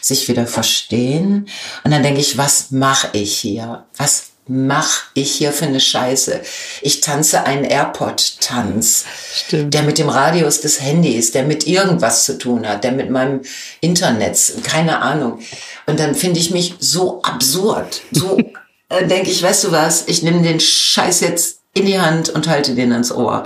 [0.00, 1.48] sich wieder verstehen.
[1.84, 3.84] Und dann denke ich, was mache ich hier?
[3.96, 6.40] Was mache ich hier für eine Scheiße?
[6.82, 9.04] Ich tanze einen AirPod-Tanz,
[9.52, 13.42] der mit dem Radius des Handys, der mit irgendwas zu tun hat, der mit meinem
[13.80, 15.38] Internet, keine Ahnung.
[15.86, 18.38] Und dann finde ich mich so absurd, so
[18.90, 22.48] äh, denke ich, weißt du was, ich nehme den Scheiß jetzt in die Hand und
[22.48, 23.44] halte den ans Ohr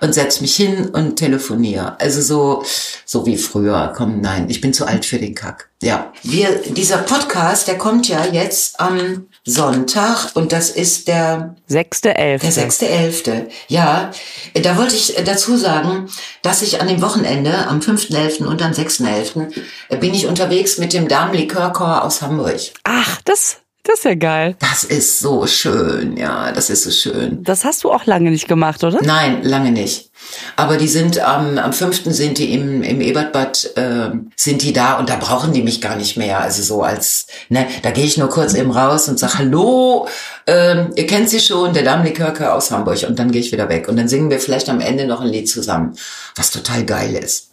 [0.00, 2.00] und setz mich hin und telefoniere.
[2.00, 2.64] Also so,
[3.04, 3.92] so wie früher.
[3.94, 5.68] Komm, nein, ich bin zu alt für den Kack.
[5.82, 12.16] Ja, wir, dieser Podcast, der kommt ja jetzt am Sonntag und das ist der sechste
[12.16, 12.46] elfte.
[12.46, 13.48] Der sechste elfte.
[13.68, 14.10] Ja,
[14.54, 16.08] da wollte ich dazu sagen,
[16.40, 18.46] dass ich an dem Wochenende am 5.11.
[18.46, 19.98] und am 6.11.
[19.98, 22.58] bin ich unterwegs mit dem Damenlikörchor aus Hamburg.
[22.84, 24.56] Ach, das das ist ja geil.
[24.58, 27.42] Das ist so schön, ja, das ist so schön.
[27.44, 29.00] Das hast du auch lange nicht gemacht, oder?
[29.02, 30.10] Nein, lange nicht.
[30.56, 32.04] Aber die sind am, am 5.
[32.06, 35.96] sind die im, im Ebertbad, äh, sind die da und da brauchen die mich gar
[35.96, 36.40] nicht mehr.
[36.40, 40.08] Also so als, ne, da gehe ich nur kurz eben raus und sag Hallo,
[40.46, 43.88] äh, ihr kennt sie schon, der Damenlikörke aus Hamburg und dann gehe ich wieder weg.
[43.88, 45.96] Und dann singen wir vielleicht am Ende noch ein Lied zusammen,
[46.34, 47.50] was total geil ist.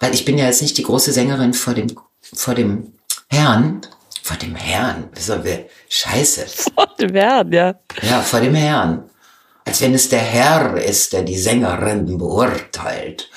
[0.00, 1.88] Weil ich bin ja jetzt nicht die große Sängerin vor dem,
[2.20, 2.94] vor dem
[3.28, 3.82] Herrn,
[4.22, 5.08] vor dem Herrn.
[5.14, 5.66] Wieso wir?
[5.88, 6.46] Scheiße.
[6.74, 7.74] Vor dem Herrn, ja.
[8.02, 9.04] Ja, vor dem Herrn.
[9.64, 13.30] Als wenn es der Herr ist, der die Sängerinnen beurteilt,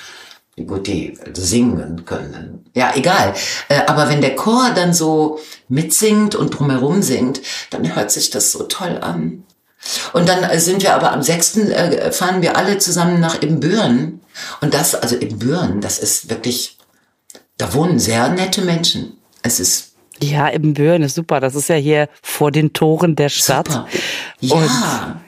[0.56, 2.64] wie gut die singen können.
[2.74, 3.34] Ja, egal.
[3.68, 8.52] Äh, aber wenn der Chor dann so mitsingt und drumherum singt, dann hört sich das
[8.52, 9.44] so toll an.
[10.12, 11.56] Und dann äh, sind wir aber am 6.
[11.56, 14.20] Äh, fahren wir alle zusammen nach Ibbenbüren.
[14.60, 16.78] Und das, also Ibbenbüren, das ist wirklich,
[17.58, 19.18] da wohnen sehr nette Menschen.
[19.42, 21.40] Es ist ja, Ibbenbüren ist super.
[21.40, 23.68] Das ist ja hier vor den Toren der Stadt.
[23.68, 23.88] Super.
[24.40, 24.54] Ja.
[24.56, 24.70] Und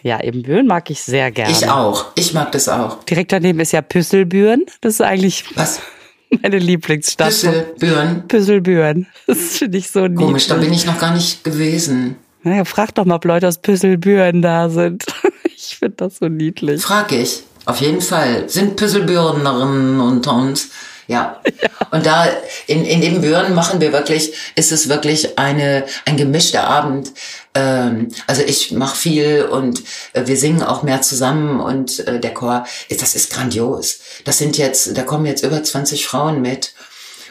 [0.02, 1.52] ja, Ibbenbüren mag ich sehr gerne.
[1.52, 2.06] Ich auch.
[2.14, 3.02] Ich mag das auch.
[3.04, 4.64] Direkt daneben ist ja Püsselbüren.
[4.80, 5.80] Das ist eigentlich Was?
[6.42, 7.28] meine Lieblingsstadt.
[7.28, 8.28] Püsselbüren.
[8.28, 9.06] Püsselbüren.
[9.26, 10.26] Das finde ich so niedlich.
[10.26, 12.16] Komisch, da bin ich noch gar nicht gewesen.
[12.42, 15.04] Naja, frag doch mal, ob Leute aus Püsselbüren da sind.
[15.58, 16.82] Ich finde das so niedlich.
[16.82, 17.42] Frag ich.
[17.64, 18.48] Auf jeden Fall.
[18.48, 20.68] Sind Püsselbürnerinnen unter uns?
[21.06, 21.40] Ja.
[21.62, 21.68] ja.
[21.90, 22.26] Und da
[22.66, 27.12] in, in dem Büren machen wir wirklich, ist es wirklich eine, ein gemischter Abend.
[27.54, 32.34] Ähm, also ich mache viel und äh, wir singen auch mehr zusammen und äh, der
[32.34, 33.98] Chor, das ist grandios.
[34.24, 36.74] Das sind jetzt, da kommen jetzt über 20 Frauen mit.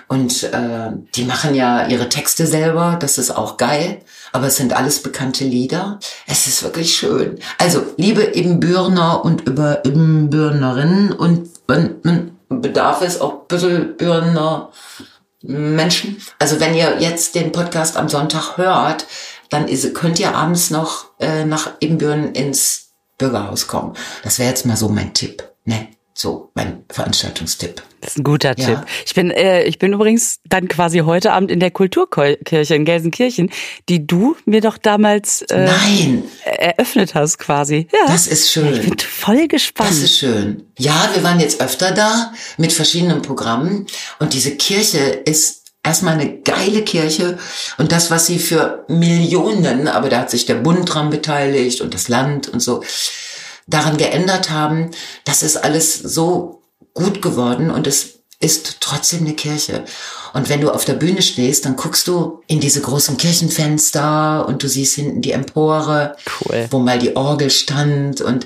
[0.07, 4.01] Und äh, die machen ja ihre Texte selber, das ist auch geil,
[4.33, 5.99] aber es sind alles bekannte Lieder.
[6.27, 7.39] Es ist wirklich schön.
[7.57, 11.49] Also, liebe Ibbenbürner und über Ibbenbürnerinnen und
[12.49, 13.95] bedarf es auch ein bisschen
[15.41, 16.21] Menschen.
[16.39, 19.05] Also wenn ihr jetzt den Podcast am Sonntag hört,
[19.49, 23.93] dann ist, könnt ihr abends noch äh, nach Ibbenbüren ins Bürgerhaus kommen.
[24.23, 25.43] Das wäre jetzt mal so mein Tipp.
[25.65, 25.87] Ne?
[26.17, 27.83] So, mein Veranstaltungstipp.
[27.99, 28.65] Das ist ein guter ja.
[28.65, 28.85] Tipp.
[29.05, 33.51] Ich bin, äh, ich bin übrigens dann quasi heute Abend in der Kulturkirche in Gelsenkirchen,
[33.89, 36.23] die du mir doch damals äh, Nein.
[36.45, 37.89] eröffnet hast quasi.
[37.91, 38.07] Ja.
[38.07, 38.73] Das ist schön.
[38.75, 39.89] Ich bin voll gespannt.
[39.89, 40.63] Das ist schön.
[40.79, 43.85] Ja, wir waren jetzt öfter da mit verschiedenen Programmen
[44.19, 47.37] und diese Kirche ist erstmal eine geile Kirche
[47.77, 51.93] und das, was sie für Millionen, aber da hat sich der Bund dran beteiligt und
[51.93, 52.83] das Land und so,
[53.67, 54.91] daran geändert haben,
[55.23, 56.61] das ist alles so
[56.93, 59.85] gut geworden und es ist trotzdem eine Kirche.
[60.33, 64.61] Und wenn du auf der Bühne stehst, dann guckst du in diese großen Kirchenfenster und
[64.61, 66.67] du siehst hinten die Empore, cool.
[66.69, 68.45] wo mal die Orgel stand und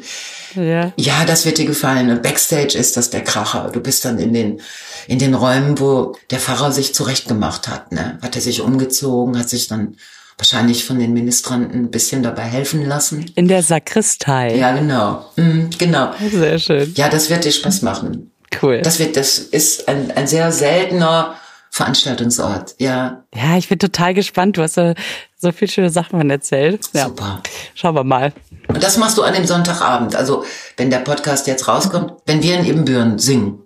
[0.56, 0.94] ja.
[0.96, 2.10] ja, das wird dir gefallen.
[2.10, 3.70] Und Backstage ist das der Kracher.
[3.72, 4.62] Du bist dann in den,
[5.08, 8.18] in den Räumen, wo der Pfarrer sich zurechtgemacht hat, ne?
[8.22, 9.96] Hat er sich umgezogen, hat sich dann
[10.40, 13.30] wahrscheinlich von den Ministranten ein bisschen dabei helfen lassen.
[13.36, 14.56] In der Sakristei.
[14.56, 15.26] Ja, genau.
[15.36, 16.12] Mhm, genau.
[16.32, 16.94] Sehr schön.
[16.96, 18.32] Ja, das wird dir Spaß machen.
[18.62, 18.82] Cool.
[18.82, 21.36] Das wird, das ist ein, ein sehr seltener
[21.72, 23.24] Veranstaltungsort, ja.
[23.36, 24.58] Ja, ich bin total gespannt.
[24.58, 24.96] Du hast ja
[25.38, 26.88] so viele schöne Sachen erzählt.
[26.94, 27.06] Ja.
[27.06, 27.44] Super.
[27.76, 28.34] Schauen wir mal.
[28.68, 30.16] Und das machst du an dem Sonntagabend.
[30.16, 30.46] Also,
[30.78, 33.60] wenn der Podcast jetzt rauskommt, wenn wir in Ebenbüren singen.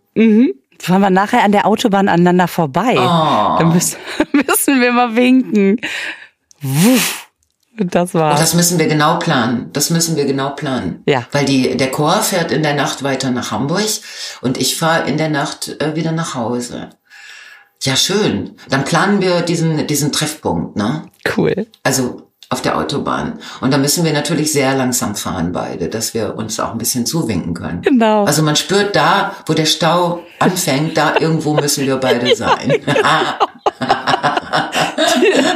[0.79, 2.95] Fahren wir nachher an der Autobahn aneinander vorbei.
[2.97, 3.57] Oh.
[3.59, 3.97] Dann müssen,
[4.33, 5.79] müssen wir mal winken.
[6.63, 7.27] Wuff.
[7.79, 8.39] Und das Und war's.
[8.39, 9.69] das müssen wir genau planen.
[9.73, 11.01] Das müssen wir genau planen.
[11.07, 11.25] Ja.
[11.31, 13.81] Weil die, der Chor fährt in der Nacht weiter nach Hamburg
[14.41, 16.89] und ich fahre in der Nacht äh, wieder nach Hause.
[17.81, 18.55] Ja, schön.
[18.69, 21.05] Dann planen wir diesen, diesen Treffpunkt, ne?
[21.35, 21.67] Cool.
[21.81, 23.39] Also auf der Autobahn.
[23.61, 27.07] Und da müssen wir natürlich sehr langsam fahren beide, dass wir uns auch ein bisschen
[27.07, 27.81] zuwinken können.
[27.81, 28.25] Genau.
[28.25, 32.71] Also man spürt da, wo der Stau anfängt, da irgendwo müssen wir beide sein.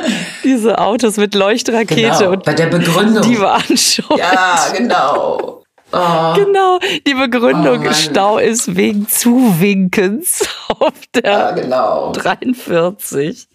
[0.44, 2.32] Diese Autos mit Leuchtrakete genau.
[2.32, 3.22] und Bei der Begründung.
[3.24, 4.18] die waren schon.
[4.18, 5.64] ja, genau.
[5.94, 6.34] Oh.
[6.36, 7.94] Genau, die Begründung Oh.
[7.94, 10.92] Stau ist wegen Zuwinkens auf
[11.24, 12.12] Ja, der genau.
[12.12, 13.48] 43.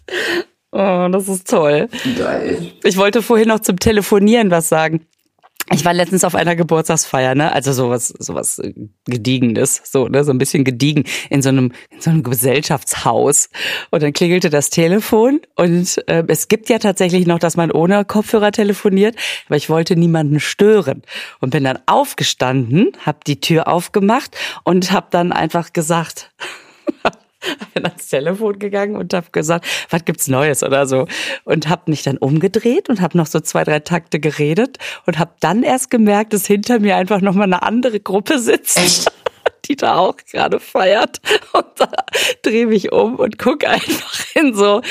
[0.71, 1.87] Oh, das ist toll.
[2.17, 2.71] Geil.
[2.83, 5.05] Ich wollte vorhin noch zum Telefonieren was sagen.
[5.73, 7.51] Ich war letztens auf einer Geburtstagsfeier, ne?
[7.51, 8.73] Also sowas, sowas äh,
[9.05, 10.23] gediegenes, so, ne?
[10.23, 13.49] So ein bisschen gediegen in so einem, in so einem Gesellschaftshaus.
[13.89, 18.05] Und dann klingelte das Telefon und äh, es gibt ja tatsächlich noch, dass man ohne
[18.05, 19.15] Kopfhörer telefoniert,
[19.47, 21.01] aber ich wollte niemanden stören
[21.39, 26.31] und bin dann aufgestanden, hab die Tür aufgemacht und hab dann einfach gesagt,
[27.73, 31.07] bin ans Telefon gegangen und habe gesagt, was gibt's Neues oder so
[31.43, 35.33] und habe mich dann umgedreht und habe noch so zwei drei Takte geredet und habe
[35.39, 38.77] dann erst gemerkt, dass hinter mir einfach noch mal eine andere Gruppe sitzt.
[38.77, 39.11] Echt?
[39.65, 41.21] Die da auch gerade feiert
[41.53, 41.89] und da
[42.41, 44.81] drehe mich um und guck einfach hin so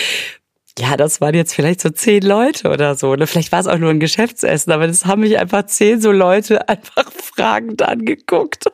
[0.78, 3.10] ja, das waren jetzt vielleicht so zehn Leute oder so.
[3.10, 6.12] Oder vielleicht war es auch nur ein Geschäftsessen, aber das haben mich einfach zehn so
[6.12, 8.64] Leute einfach fragend angeguckt.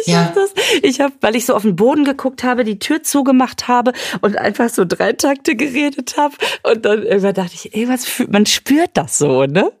[0.00, 0.24] Ich Ja.
[0.26, 0.50] hab das,
[0.82, 4.36] ich habe, weil ich so auf den Boden geguckt habe, die Tür zugemacht habe und
[4.36, 8.46] einfach so drei Takte geredet habe und dann irgendwann dachte ich, ey, was fühlt, man
[8.46, 9.64] spürt das so, ne?
[9.66, 9.72] Und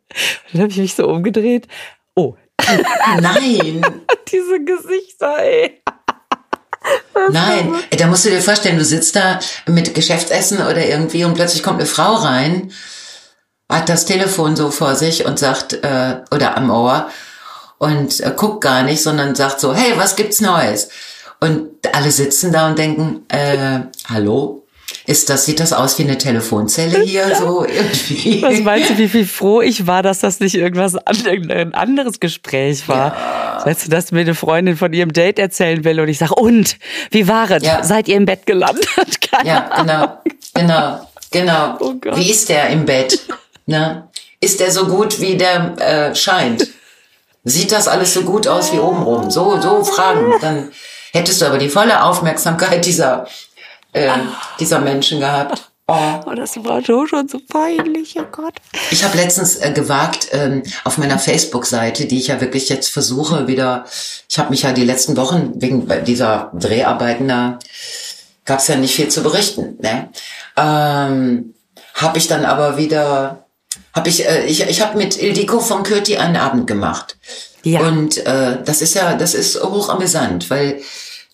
[0.52, 1.66] dann habe ich mich so umgedreht.
[2.14, 2.34] Oh,
[3.20, 3.84] Nein.
[4.32, 5.80] diese Gesichter, ey.
[7.30, 11.62] Nein, da musst du dir vorstellen, du sitzt da mit Geschäftsessen oder irgendwie und plötzlich
[11.62, 12.72] kommt eine Frau rein,
[13.70, 17.10] hat das Telefon so vor sich und sagt, äh, oder am Ohr
[17.78, 20.88] und äh, guckt gar nicht, sondern sagt so, hey, was gibt's Neues?
[21.40, 24.64] Und alle sitzen da und denken, äh, hallo?
[25.06, 28.42] Ist das, sieht das aus wie eine Telefonzelle hier, so irgendwie?
[28.42, 32.88] Was meinst du, wie viel froh ich war, dass das nicht irgendwas ein anderes Gespräch
[32.88, 33.64] war?
[33.64, 36.76] Weißt du, dass mir eine Freundin von ihrem Date erzählen will und ich sage, und,
[37.10, 37.62] wie war es?
[37.62, 37.82] Ja.
[37.84, 38.86] Seid ihr im Bett gelandet?
[39.30, 40.18] Keine Ja, genau,
[40.52, 41.76] genau, genau.
[41.80, 43.18] Oh wie ist der im Bett?
[43.66, 44.08] Ne?
[44.40, 46.68] Ist der so gut, wie der äh, scheint?
[47.48, 49.30] Sieht das alles so gut aus wie obenrum?
[49.30, 50.34] So, so Fragen.
[50.40, 50.70] Dann
[51.12, 53.26] hättest du aber die volle Aufmerksamkeit dieser,
[53.92, 54.10] äh,
[54.60, 55.70] dieser Menschen gehabt.
[55.90, 56.20] Oh.
[56.26, 58.52] Oh, das war so schon so peinlich, oh Gott.
[58.90, 63.46] Ich habe letztens äh, gewagt, ähm, auf meiner Facebook-Seite, die ich ja wirklich jetzt versuche
[63.46, 63.86] wieder,
[64.28, 67.58] ich habe mich ja die letzten Wochen wegen dieser Dreharbeiten da,
[68.44, 70.10] gab es ja nicht viel zu berichten, ne?
[70.58, 71.54] Ähm,
[71.94, 73.46] habe ich dann aber wieder,
[73.98, 77.16] habe ich, äh, ich, ich habe mit Ildiko von Kürti einen Abend gemacht.
[77.64, 77.80] Ja.
[77.80, 80.80] Und äh, das ist ja, das ist hoch amüsant, weil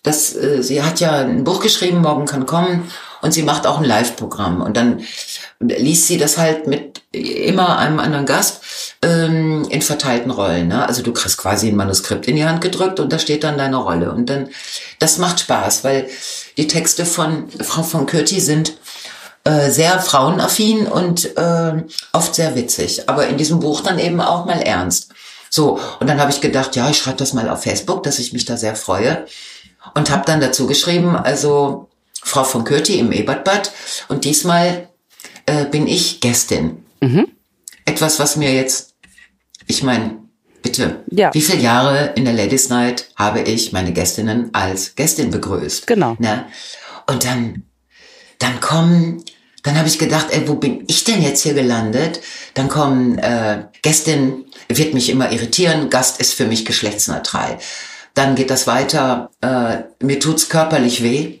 [0.03, 3.79] das, äh, sie hat ja ein Buch geschrieben, morgen kann kommen, und sie macht auch
[3.79, 4.61] ein Live-Programm.
[4.61, 5.03] Und dann
[5.59, 8.61] liest sie das halt mit immer einem anderen Gast
[9.01, 10.67] ähm, in verteilten Rollen.
[10.67, 10.87] Ne?
[10.87, 13.77] Also du kriegst quasi ein Manuskript in die Hand gedrückt und da steht dann deine
[13.77, 14.11] Rolle.
[14.11, 14.49] Und dann,
[14.99, 16.07] das macht Spaß, weil
[16.57, 18.73] die Texte von Frau von Kürti sind
[19.45, 23.07] äh, sehr frauenaffin und äh, oft sehr witzig.
[23.09, 25.13] Aber in diesem Buch dann eben auch mal ernst.
[25.49, 28.33] So, und dann habe ich gedacht, ja, ich schreibe das mal auf Facebook, dass ich
[28.33, 29.25] mich da sehr freue.
[29.93, 31.87] Und habe dann dazu geschrieben, also
[32.21, 33.71] Frau von Kürti im Ebertbad.
[34.09, 34.89] Und diesmal
[35.45, 36.83] äh, bin ich Gästin.
[37.85, 38.95] Etwas, was mir jetzt,
[39.67, 40.17] ich meine,
[40.63, 41.31] bitte, Ja.
[41.35, 45.85] wie viele Jahre in der Ladies Night habe ich meine Gästinnen als Gästin begrüßt?
[45.85, 46.15] Genau.
[46.17, 46.45] Ne?
[47.07, 47.63] Und dann,
[48.39, 49.23] dann kommen,
[49.65, 52.21] dann habe ich gedacht, ey, wo bin ich denn jetzt hier gelandet?
[52.53, 57.57] Dann kommen äh, Gästin, wird mich immer irritieren, Gast ist für mich geschlechtsneutral.
[58.13, 61.39] Dann geht das weiter, äh, mir tut's körperlich weh,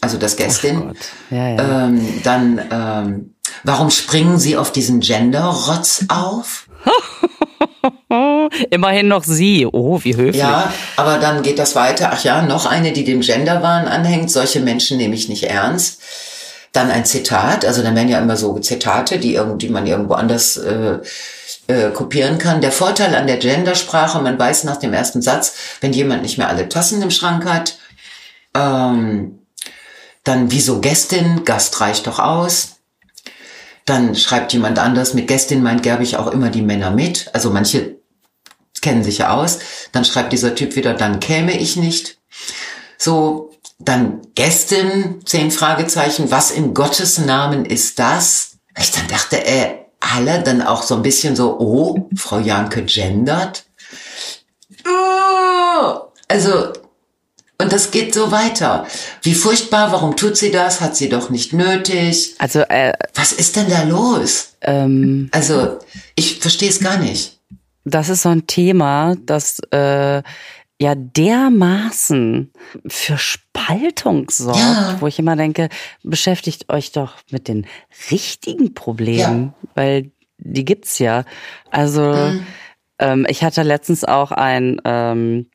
[0.00, 0.94] also das Gästin.
[1.30, 1.84] Ja, ja.
[1.84, 3.34] Ähm, dann, ähm,
[3.64, 6.68] warum springen Sie auf diesen Gender-Rotz auf?
[8.70, 9.66] Immerhin noch sie.
[9.66, 10.36] Oh, wie höflich.
[10.36, 12.10] Ja, aber dann geht das weiter.
[12.12, 14.30] Ach ja, noch eine, die dem Genderwahn anhängt.
[14.30, 16.00] Solche Menschen nehme ich nicht ernst.
[16.74, 20.58] Dann ein Zitat, also dann werden ja immer so Zitate, die irgendwie man irgendwo anders
[20.58, 20.98] äh,
[21.68, 22.60] äh, kopieren kann.
[22.60, 26.48] Der Vorteil an der Gendersprache, man weiß nach dem ersten Satz, wenn jemand nicht mehr
[26.48, 27.78] alle Tassen im Schrank hat,
[28.54, 29.38] ähm,
[30.24, 32.76] dann wieso Gästin, Gast reicht doch aus.
[33.84, 37.30] Dann schreibt jemand anders, mit Gästin meint Gerbig auch immer die Männer mit.
[37.34, 37.96] Also manche
[38.80, 39.60] kennen sich ja aus.
[39.92, 42.18] Dann schreibt dieser Typ wieder, dann käme ich nicht.
[42.98, 48.58] So, dann Gästin, zehn Fragezeichen, was in Gottes Namen ist das?
[48.78, 53.64] Ich dann dachte, äh, alle dann auch so ein bisschen so, oh, Frau Janke gendert.
[54.86, 56.72] Oh, also,
[57.60, 58.86] und das geht so weiter.
[59.22, 60.80] Wie furchtbar, warum tut sie das?
[60.80, 62.34] Hat sie doch nicht nötig.
[62.38, 64.54] Also, äh, was ist denn da los?
[64.60, 65.78] Ähm, also,
[66.16, 67.40] ich verstehe es gar nicht.
[67.84, 70.22] Das ist so ein Thema, das äh,
[70.80, 72.52] ja dermaßen
[72.86, 74.96] für Spaltung sorgt, ja.
[75.00, 75.68] wo ich immer denke,
[76.02, 77.66] beschäftigt euch doch mit den
[78.10, 79.68] richtigen Problemen, ja.
[79.74, 81.24] weil die gibt's ja.
[81.70, 82.46] Also mhm.
[82.98, 85.46] ähm, ich hatte letztens auch ein ähm,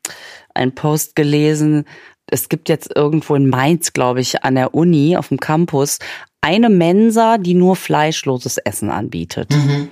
[0.54, 1.84] ein Post gelesen.
[2.26, 5.98] Es gibt jetzt irgendwo in Mainz, glaube ich, an der Uni auf dem Campus
[6.40, 9.50] eine Mensa, die nur fleischloses Essen anbietet.
[9.50, 9.90] Mhm.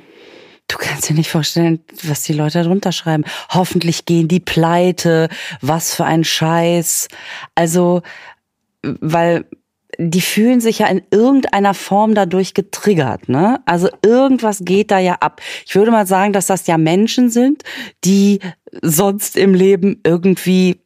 [0.68, 3.24] Du kannst dir nicht vorstellen, was die Leute darunter schreiben.
[3.48, 5.28] Hoffentlich gehen die pleite.
[5.62, 7.08] Was für ein Scheiß.
[7.54, 8.02] Also,
[8.82, 9.46] weil
[9.98, 13.60] die fühlen sich ja in irgendeiner Form dadurch getriggert, ne?
[13.66, 15.40] Also irgendwas geht da ja ab.
[15.66, 17.64] Ich würde mal sagen, dass das ja Menschen sind,
[18.04, 18.38] die
[18.80, 20.80] sonst im Leben irgendwie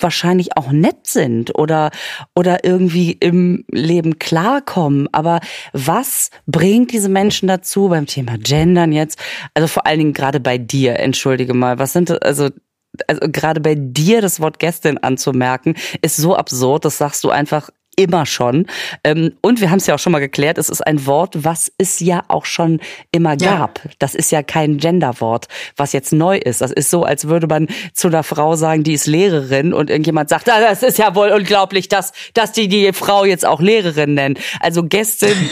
[0.00, 1.90] wahrscheinlich auch nett sind oder,
[2.34, 5.08] oder irgendwie im Leben klarkommen.
[5.12, 5.40] Aber
[5.72, 9.18] was bringt diese Menschen dazu beim Thema Gendern jetzt?
[9.54, 12.50] Also vor allen Dingen gerade bei dir, entschuldige mal, was sind, also
[13.06, 17.70] also gerade bei dir das Wort Gästin anzumerken, ist so absurd, das sagst du einfach
[17.98, 18.66] immer schon.
[19.02, 21.72] Ähm, und wir haben es ja auch schon mal geklärt, es ist ein Wort, was
[21.78, 22.80] es ja auch schon
[23.10, 23.84] immer gab.
[23.84, 23.90] Ja.
[23.98, 26.60] Das ist ja kein Genderwort, was jetzt neu ist.
[26.60, 30.28] Das ist so, als würde man zu einer Frau sagen, die ist Lehrerin und irgendjemand
[30.28, 34.14] sagt, ah, das ist ja wohl unglaublich, dass, dass die die Frau jetzt auch Lehrerin
[34.14, 34.38] nennen.
[34.60, 35.34] Also Gästin.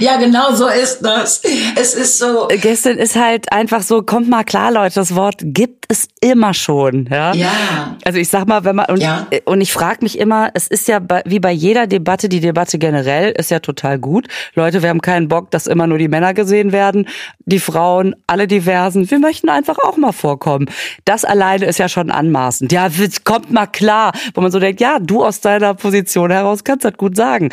[0.00, 1.40] ja, genau so ist das.
[1.74, 2.48] Es ist so.
[2.48, 7.08] Gästin ist halt einfach so, kommt mal klar, Leute, das Wort gibt es immer schon.
[7.10, 7.32] Ja.
[7.32, 7.96] ja.
[8.04, 9.26] Also ich sag mal, wenn man, und, ja.
[9.44, 12.76] und ich frage frage mich immer, es ist ja wie bei jeder Debatte, die Debatte
[12.76, 14.26] generell ist ja total gut.
[14.56, 17.06] Leute, wir haben keinen Bock, dass immer nur die Männer gesehen werden,
[17.44, 19.08] die Frauen, alle diversen.
[19.08, 20.68] Wir möchten einfach auch mal vorkommen.
[21.04, 22.72] Das alleine ist ja schon anmaßend.
[22.72, 22.88] Ja,
[23.22, 26.94] kommt mal klar, wo man so denkt, ja, du aus deiner Position heraus kannst das
[26.94, 27.50] gut sagen.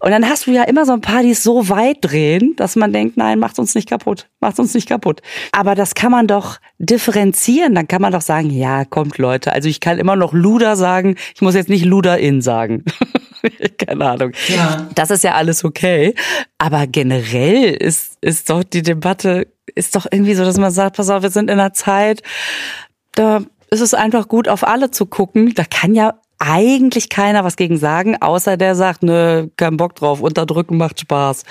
[0.00, 2.76] Und dann hast du ja immer so ein paar, die es so weit drehen, dass
[2.76, 5.20] man denkt, nein, macht uns nicht kaputt, macht uns nicht kaputt.
[5.52, 7.74] Aber das kann man doch differenzieren.
[7.74, 9.52] Dann kann man doch sagen, ja, kommt Leute.
[9.52, 11.16] Also ich kann immer noch Luder sagen.
[11.34, 12.84] Ich muss jetzt nicht Luder-In sagen.
[13.78, 14.32] Keine Ahnung.
[14.48, 14.88] Ja.
[14.94, 16.14] Das ist ja alles okay.
[16.58, 21.10] Aber generell ist, ist doch die Debatte, ist doch irgendwie so, dass man sagt, pass
[21.10, 22.22] auf, wir sind in einer Zeit,
[23.12, 25.54] da ist es einfach gut, auf alle zu gucken.
[25.54, 30.20] Da kann ja eigentlich keiner was gegen sagen, außer der sagt, nö, kein Bock drauf,
[30.22, 31.44] unterdrücken macht Spaß.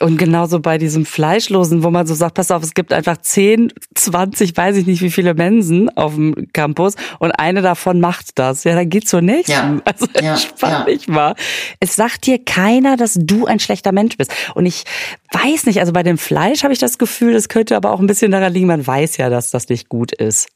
[0.00, 3.72] Und genauso bei diesem Fleischlosen, wo man so sagt, pass auf, es gibt einfach 10,
[3.94, 8.64] 20, weiß ich nicht wie viele Mensen auf dem Campus und eine davon macht das.
[8.64, 9.48] Ja, dann geht's so nicht.
[9.48, 9.80] Ja.
[9.86, 11.12] Also ja, spannend ja.
[11.12, 11.34] mal.
[11.80, 14.32] Es sagt dir keiner, dass du ein schlechter Mensch bist.
[14.54, 14.84] Und ich
[15.32, 18.06] weiß nicht, also bei dem Fleisch habe ich das Gefühl, das könnte aber auch ein
[18.06, 20.48] bisschen daran liegen, man weiß ja, dass das nicht gut ist.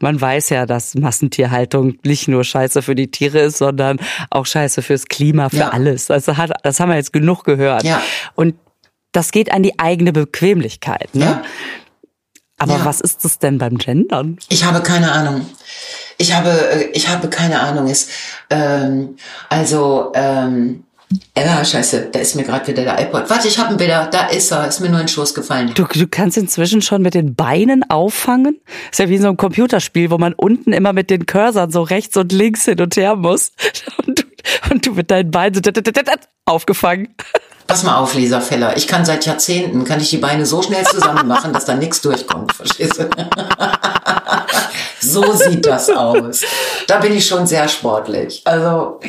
[0.00, 3.98] Man weiß ja, dass Massentierhaltung nicht nur scheiße für die Tiere ist, sondern
[4.30, 5.68] auch scheiße fürs Klima, für ja.
[5.70, 6.10] alles.
[6.10, 7.82] Also hat, das haben wir jetzt genug gehört.
[7.82, 8.02] Ja.
[8.34, 8.54] Und
[9.14, 11.14] das geht an die eigene Bequemlichkeit.
[11.14, 11.24] Ne?
[11.24, 11.42] Ja.
[12.58, 12.84] Aber ja.
[12.84, 14.38] was ist das denn beim Gendern?
[14.48, 15.46] Ich habe keine Ahnung.
[16.18, 17.88] Ich habe, äh, ich habe keine Ahnung.
[17.88, 18.10] Ist
[18.50, 19.16] ähm,
[19.48, 20.84] also ähm,
[21.36, 23.28] ja, scheiße, da ist mir gerade wieder der iPod.
[23.28, 24.06] Warte, ich habe ihn wieder.
[24.06, 24.66] Da ist er.
[24.66, 25.72] Ist mir nur in den Schoß gefallen.
[25.74, 28.60] Du, du kannst inzwischen schon mit den Beinen auffangen.
[28.90, 32.16] Ist ja wie so ein Computerspiel, wo man unten immer mit den Cursern so rechts
[32.16, 33.52] und links hin und her muss.
[34.06, 34.24] Und du,
[34.70, 35.70] und du mit deinen Beinen so
[36.44, 37.14] aufgefangen.
[37.66, 38.76] Pass mal auf, Lisa Feller.
[38.76, 42.00] Ich kann seit Jahrzehnten, kann ich die Beine so schnell zusammen machen, dass da nichts
[42.02, 42.52] durchkommt.
[42.52, 43.08] Verstehst du?
[45.00, 46.42] so sieht das aus.
[46.86, 48.42] Da bin ich schon sehr sportlich.
[48.44, 49.00] Also,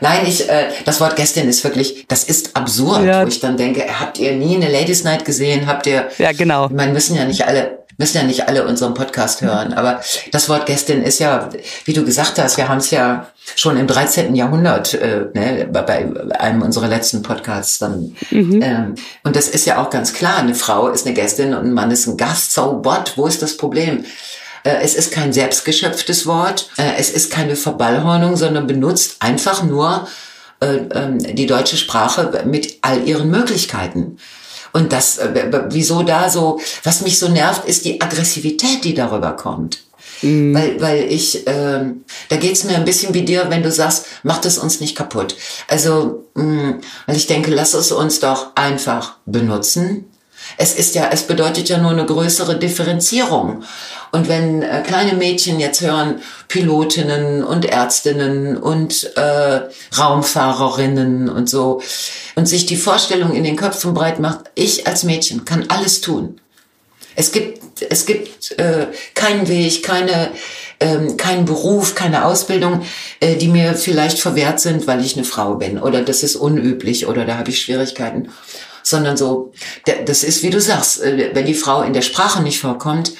[0.00, 3.22] Nein, ich, äh, das Wort Gästin ist wirklich, das ist absurd, ja.
[3.22, 5.66] wo ich dann denke, habt ihr nie eine Ladies Night gesehen?
[5.66, 6.08] Habt ihr?
[6.18, 6.68] Ja, genau.
[6.68, 10.00] Man müssen ja nicht alle müssen ja nicht alle unseren Podcast hören, aber
[10.32, 11.48] das Wort Gästin ist ja,
[11.84, 14.34] wie du gesagt hast, wir haben es ja schon im 13.
[14.34, 16.08] Jahrhundert, äh, ne, bei
[16.38, 18.16] einem unserer letzten Podcasts dann.
[18.30, 18.62] Mhm.
[18.62, 21.72] Ähm, und das ist ja auch ganz klar, eine Frau ist eine Gästin und ein
[21.72, 22.52] Mann ist ein Gast.
[22.52, 23.12] So what?
[23.16, 24.04] Wo ist das Problem?
[24.64, 30.08] Äh, es ist kein selbstgeschöpftes Wort, äh, es ist keine Verballhornung, sondern benutzt einfach nur
[30.60, 34.18] äh, ähm, die deutsche Sprache mit all ihren Möglichkeiten.
[34.74, 39.32] Und das, äh, wieso da so, was mich so nervt, ist die Aggressivität, die darüber
[39.32, 39.78] kommt.
[40.20, 40.52] Mhm.
[40.52, 41.84] Weil, weil ich, äh,
[42.28, 45.36] da geht's mir ein bisschen wie dir, wenn du sagst, macht es uns nicht kaputt.
[45.68, 50.06] Also, mh, mm, weil ich denke, lass es uns doch einfach benutzen.
[50.56, 53.64] Es ist ja, es bedeutet ja nur eine größere Differenzierung.
[54.12, 59.60] Und wenn äh, kleine Mädchen jetzt hören, Pilotinnen und Ärztinnen und äh,
[59.98, 61.82] Raumfahrerinnen und so,
[62.36, 66.40] und sich die Vorstellung in den Köpfen breit macht, ich als Mädchen kann alles tun.
[67.16, 70.30] Es gibt, es gibt äh, keinen Weg, keine,
[70.80, 72.82] ähm, keinen Beruf, keine Ausbildung,
[73.20, 77.06] äh, die mir vielleicht verwehrt sind, weil ich eine Frau bin oder das ist unüblich
[77.06, 78.30] oder da habe ich Schwierigkeiten.
[78.84, 79.52] Sondern so,
[80.06, 83.14] das ist wie du sagst, äh, wenn die Frau in der Sprache nicht vorkommt,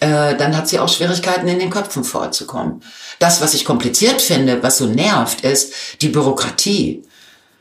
[0.00, 2.82] äh, dann hat sie auch Schwierigkeiten in den Köpfen vorzukommen.
[3.18, 5.72] Das, was ich kompliziert finde, was so nervt, ist
[6.02, 7.04] die Bürokratie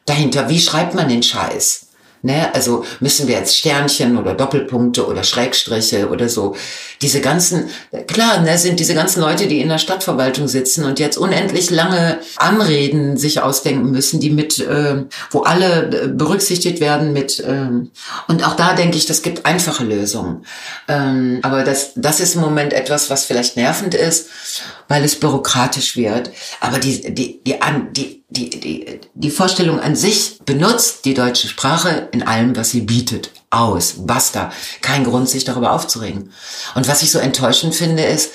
[0.05, 0.49] dahinter.
[0.49, 1.86] Wie schreibt man den Scheiß?
[2.23, 2.53] Ne?
[2.53, 6.55] Also müssen wir jetzt Sternchen oder Doppelpunkte oder Schrägstriche oder so.
[7.01, 7.69] Diese ganzen,
[8.07, 12.19] klar, ne, sind diese ganzen Leute, die in der Stadtverwaltung sitzen und jetzt unendlich lange
[12.37, 17.67] Anreden sich ausdenken müssen, die mit, äh, wo alle äh, berücksichtigt werden mit, äh,
[18.27, 20.45] und auch da denke ich, das gibt einfache Lösungen.
[20.87, 24.29] Ähm, aber das, das ist im Moment etwas, was vielleicht nervend ist,
[24.87, 26.31] weil es bürokratisch wird.
[26.61, 27.59] Aber die, die, die,
[27.91, 32.81] die, die, die, die Vorstellung an sich benutzt die deutsche Sprache in allem, was sie
[32.81, 33.31] bietet.
[33.49, 33.95] Aus.
[33.99, 34.51] Basta.
[34.81, 36.31] Kein Grund, sich darüber aufzuregen.
[36.75, 38.33] Und was ich so enttäuschend finde, ist,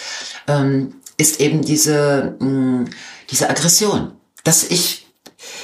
[0.49, 2.90] ähm, ist eben diese, mh, mm,
[3.30, 4.12] diese Aggression.
[4.45, 5.07] Dass ich,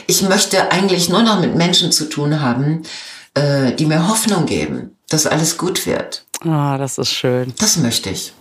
[0.06, 2.82] ich möchte eigentlich nur noch mit Menschen zu tun haben,
[3.32, 6.26] äh, die mir Hoffnung geben, dass alles gut wird.
[6.44, 7.54] Ah, das ist schön.
[7.58, 8.34] Das möchte ich.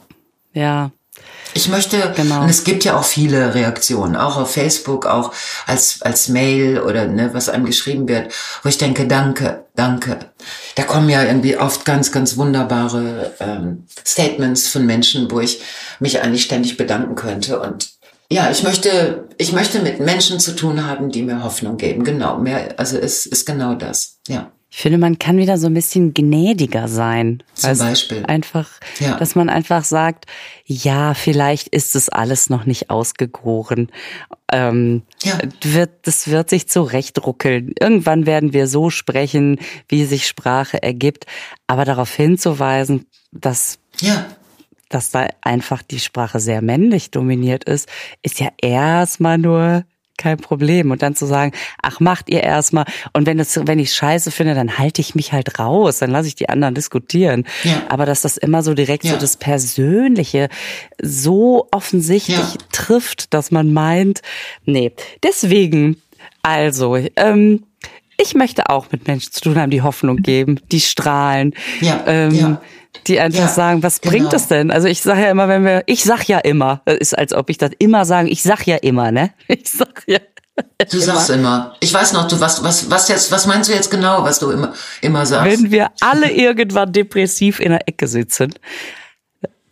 [0.54, 0.92] Ja,
[1.58, 2.44] ich möchte, genau.
[2.44, 5.34] und es gibt ja auch viele Reaktionen, auch auf Facebook, auch
[5.66, 8.32] als, als Mail oder ne, was einem geschrieben wird,
[8.62, 10.20] wo ich denke, danke, danke.
[10.76, 15.62] Da kommen ja irgendwie oft ganz, ganz wunderbare ähm, Statements von Menschen, wo ich
[16.00, 17.60] mich eigentlich ständig bedanken könnte.
[17.60, 17.90] Und
[18.30, 22.04] ja, ich möchte, ich möchte mit Menschen zu tun haben, die mir Hoffnung geben.
[22.04, 24.52] Genau, mehr, also es ist genau das, ja.
[24.78, 27.42] Ich finde, man kann wieder so ein bisschen gnädiger sein.
[27.56, 28.24] Zum also Beispiel.
[28.28, 28.70] Einfach,
[29.00, 29.18] ja.
[29.18, 30.28] dass man einfach sagt,
[30.68, 33.90] ja, vielleicht ist es alles noch nicht ausgegoren.
[34.52, 35.40] Ähm, ja.
[35.64, 37.74] wird, das wird sich zurechtruckeln.
[37.80, 39.58] Irgendwann werden wir so sprechen,
[39.90, 41.26] wie sich Sprache ergibt.
[41.66, 44.28] Aber darauf hinzuweisen, dass ja
[44.90, 47.90] dass da einfach die Sprache sehr männlich dominiert ist,
[48.22, 49.84] ist ja erstmal nur
[50.18, 50.92] kein Problem.
[50.92, 51.52] Und dann zu sagen,
[51.82, 52.86] ach, macht ihr erstmal.
[53.14, 56.28] Und wenn es, wenn ich scheiße finde, dann halte ich mich halt raus, dann lasse
[56.28, 57.46] ich die anderen diskutieren.
[57.64, 57.84] Ja.
[57.90, 59.14] Aber dass das immer so direkt ja.
[59.14, 60.50] so das Persönliche
[61.02, 62.58] so offensichtlich ja.
[62.72, 64.22] trifft, dass man meint,
[64.66, 64.92] nee.
[65.24, 66.02] Deswegen,
[66.42, 67.64] also, ähm,
[68.20, 71.54] ich möchte auch mit Menschen zu tun haben, die Hoffnung geben, die strahlen.
[71.82, 72.62] Ja, ähm, ja
[73.08, 74.12] die einfach ja, sagen, was genau.
[74.12, 74.72] bringt es denn?
[74.72, 77.58] Also ich sage ja immer, wenn wir, ich sag ja immer, ist als ob ich
[77.58, 79.32] das immer sagen, ich sag ja immer, ne?
[79.48, 80.20] Ich sag ja.
[80.90, 81.76] Du sagst immer.
[81.82, 84.50] Ich weiß noch, du was was was jetzt was meinst du jetzt genau, was du
[84.50, 85.46] immer immer sagst?
[85.46, 88.54] Wenn wir alle irgendwann depressiv in der Ecke sitzen,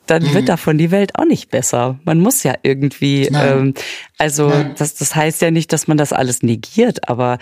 [0.05, 0.33] dann mhm.
[0.33, 1.99] wird davon die Welt auch nicht besser.
[2.03, 3.73] Man muss ja irgendwie, ähm,
[4.19, 7.39] also das das heißt ja nicht, dass man das alles negiert, aber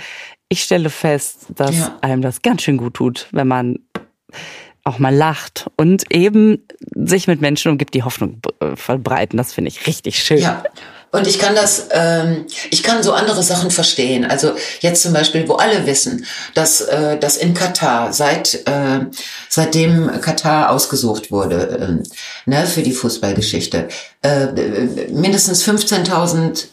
[0.47, 1.97] ich stelle fest, dass ja.
[2.01, 3.79] einem das ganz schön gut tut, wenn man
[4.83, 9.37] auch mal lacht und eben sich mit Menschen umgibt, die Hoffnung äh, verbreiten.
[9.37, 10.39] Das finde ich richtig schön.
[10.39, 10.63] Ja.
[11.11, 14.25] Und ich kann das, ähm, ich kann so andere Sachen verstehen.
[14.25, 16.25] Also jetzt zum Beispiel, wo alle wissen,
[16.55, 19.05] dass, äh, dass in Katar seit äh,
[19.47, 22.01] seitdem Katar ausgesucht wurde
[22.47, 23.89] äh, ne, für die Fußballgeschichte,
[24.23, 24.47] äh,
[25.11, 26.65] mindestens 15.000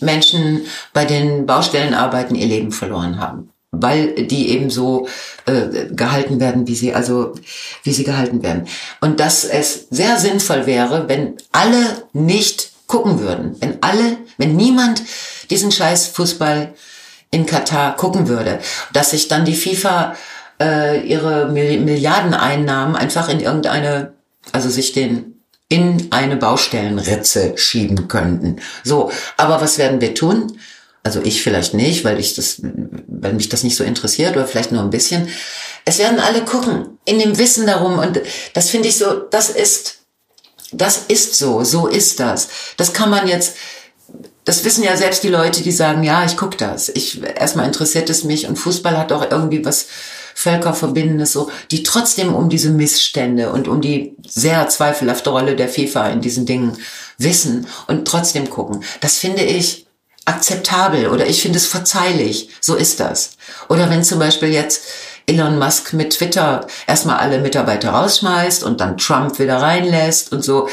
[0.00, 5.08] Menschen bei den Baustellenarbeiten ihr Leben verloren haben weil die eben so
[5.46, 7.34] äh, gehalten werden, wie sie also
[7.82, 8.66] wie sie gehalten werden.
[9.00, 15.02] Und dass es sehr sinnvoll wäre, wenn alle nicht gucken würden, wenn alle, wenn niemand
[15.50, 16.74] diesen Scheiß Fußball
[17.30, 18.58] in Katar gucken würde,
[18.92, 20.16] dass sich dann die FIFA
[20.60, 24.14] äh, ihre Milliardeneinnahmen einfach in irgendeine,
[24.52, 25.34] also sich den
[25.68, 28.56] in eine Baustellenritze schieben könnten.
[28.84, 30.58] So, aber was werden wir tun?
[31.02, 34.72] Also ich vielleicht nicht, weil ich das, weil mich das nicht so interessiert oder vielleicht
[34.72, 35.28] nur ein bisschen.
[35.84, 38.20] Es werden alle gucken, in dem Wissen darum und
[38.54, 40.00] das finde ich so, das ist,
[40.72, 42.48] das ist so, so ist das.
[42.76, 43.56] Das kann man jetzt,
[44.44, 46.88] das wissen ja selbst die Leute, die sagen, ja, ich guck das.
[46.90, 49.86] Ich, erstmal interessiert es mich und Fußball hat auch irgendwie was
[50.34, 56.10] Völkerverbindendes, so, die trotzdem um diese Missstände und um die sehr zweifelhafte Rolle der FIFA
[56.10, 56.76] in diesen Dingen
[57.18, 58.84] wissen und trotzdem gucken.
[59.00, 59.87] Das finde ich,
[60.28, 62.50] akzeptabel oder ich finde es verzeihlich.
[62.60, 63.32] So ist das.
[63.68, 64.82] Oder wenn zum Beispiel jetzt
[65.26, 70.68] Elon Musk mit Twitter erstmal alle Mitarbeiter rausschmeißt und dann Trump wieder reinlässt und so.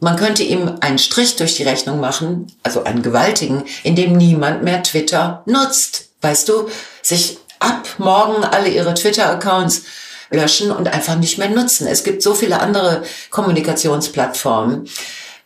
[0.00, 4.82] man könnte ihm einen Strich durch die Rechnung machen, also einen gewaltigen, indem niemand mehr
[4.82, 6.10] Twitter nutzt.
[6.20, 6.68] Weißt du,
[7.00, 9.82] sich ab morgen alle ihre Twitter-Accounts
[10.30, 11.86] löschen und einfach nicht mehr nutzen.
[11.86, 14.88] Es gibt so viele andere Kommunikationsplattformen.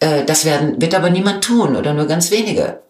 [0.00, 2.80] Äh, das werden, wird aber niemand tun oder nur ganz wenige.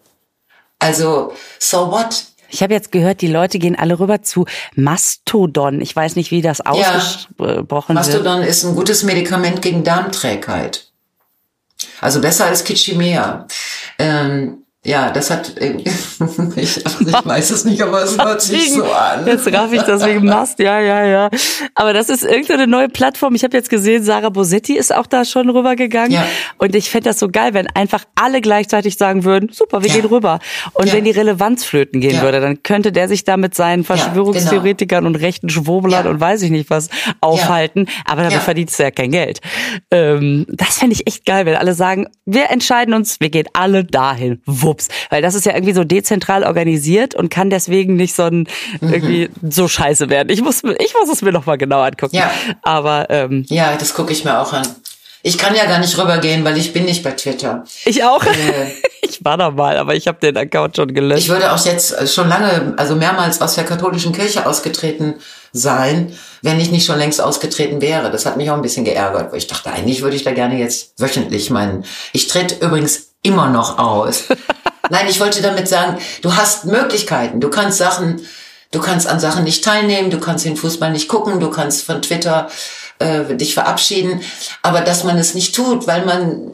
[0.79, 2.25] Also, so what?
[2.49, 5.81] Ich habe jetzt gehört, die Leute gehen alle rüber zu Mastodon.
[5.81, 8.49] Ich weiß nicht, wie das ausgesprochen ja, Mastodon wird.
[8.49, 10.91] ist ein gutes Medikament gegen Darmträgheit.
[12.01, 13.47] Also besser als Kitschimea.
[13.99, 15.85] Ähm, ja, das hat, ich,
[16.57, 16.85] ich
[17.25, 19.27] weiß es nicht, aber es hört sich so an.
[19.27, 21.29] Jetzt raff ich das wegen Mast, ja, ja, ja.
[21.75, 23.35] Aber das ist irgendeine neue Plattform.
[23.35, 26.11] Ich habe jetzt gesehen, Sarah Bosetti ist auch da schon rübergegangen.
[26.11, 26.25] Ja.
[26.57, 29.97] Und ich fände das so geil, wenn einfach alle gleichzeitig sagen würden, super, wir ja.
[29.97, 30.39] gehen rüber.
[30.73, 30.93] Und ja.
[30.93, 35.15] wenn die Relevanz flöten gehen würde, dann könnte der sich da mit seinen Verschwörungstheoretikern genau.
[35.15, 36.89] und rechten Schwurblern und weiß ich nicht was
[37.21, 37.85] aufhalten.
[38.05, 39.39] Aber damit verdient es ja kein Geld.
[39.91, 43.85] Ähm, das fände ich echt geil, wenn alle sagen, wir entscheiden uns, wir gehen alle
[43.85, 44.41] dahin.
[44.47, 44.87] Wo wups.
[45.09, 48.47] Weil das ist ja irgendwie so dezentral organisiert und kann deswegen nicht so ein,
[48.81, 48.93] mhm.
[48.93, 50.29] irgendwie so scheiße werden.
[50.29, 52.15] Ich muss, ich muss es mir noch mal genau angucken.
[52.15, 52.31] Ja.
[52.61, 54.67] Aber, ähm, Ja, das gucke ich mir auch an.
[55.21, 57.65] Ich kann ja gar nicht rübergehen, weil ich bin nicht bei Twitter.
[57.83, 58.23] Ich auch.
[58.23, 58.71] Äh,
[59.01, 61.23] ich war da mal, aber ich habe den Account schon gelöscht.
[61.23, 65.15] Ich würde auch jetzt schon lange, also mehrmals aus der katholischen Kirche ausgetreten
[65.51, 68.11] sein, wenn ich nicht schon längst ausgetreten wäre.
[68.11, 70.57] Das hat mich auch ein bisschen geärgert, weil ich dachte, eigentlich würde ich da gerne
[70.57, 71.83] jetzt wöchentlich meinen.
[72.13, 74.25] Ich trete übrigens immer noch aus.
[74.89, 77.39] Nein, ich wollte damit sagen, du hast Möglichkeiten.
[77.39, 78.25] Du kannst Sachen,
[78.71, 82.01] du kannst an Sachen nicht teilnehmen, du kannst den Fußball nicht gucken, du kannst von
[82.01, 82.49] Twitter
[82.99, 84.21] äh, dich verabschieden,
[84.61, 86.51] aber dass man es nicht tut, weil man,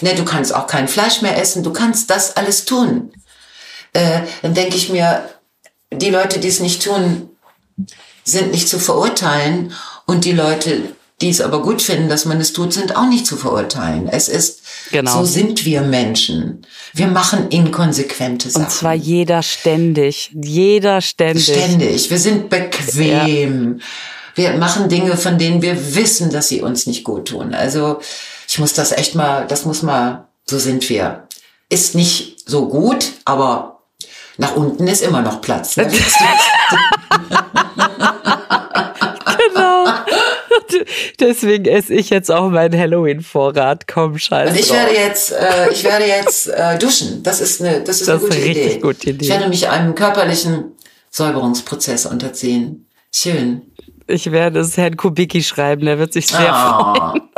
[0.00, 3.12] ne, du kannst auch kein Fleisch mehr essen, du kannst das alles tun.
[3.92, 5.28] Äh, dann denke ich mir,
[5.92, 7.30] die Leute, die es nicht tun,
[8.24, 9.72] sind nicht zu verurteilen
[10.06, 13.26] und die Leute, die es aber gut finden, dass man es tut, sind auch nicht
[13.26, 14.08] zu verurteilen.
[14.08, 15.18] Es ist, genau.
[15.18, 16.66] so sind wir Menschen.
[16.94, 18.64] Wir machen inkonsequente Sachen.
[18.64, 20.30] Und zwar jeder ständig.
[20.34, 21.44] Jeder ständig.
[21.44, 22.10] Ständig.
[22.10, 23.78] Wir sind bequem.
[23.78, 23.84] Ja.
[24.34, 27.52] Wir machen Dinge, von denen wir wissen, dass sie uns nicht gut tun.
[27.52, 28.00] Also,
[28.48, 31.28] ich muss das echt mal, das muss mal, so sind wir.
[31.68, 33.82] Ist nicht so gut, aber
[34.38, 35.76] nach unten ist immer noch Platz.
[35.76, 35.86] Ne?
[39.54, 39.84] genau.
[41.20, 43.86] Deswegen esse ich jetzt auch meinen Halloween-Vorrat.
[43.86, 44.52] Komm, scheiße.
[44.52, 47.22] Und ich werde jetzt, äh, ich werde jetzt äh, duschen.
[47.22, 48.78] Das ist eine, das ist das eine gute, ist eine Idee.
[48.78, 49.24] gute Idee.
[49.24, 50.72] Ich werde mich einem körperlichen
[51.10, 52.86] Säuberungsprozess unterziehen.
[53.12, 53.62] Schön.
[54.06, 55.84] Ich werde es Herrn Kubicki schreiben.
[55.84, 56.94] Der wird sich sehr oh.
[56.94, 57.22] freuen.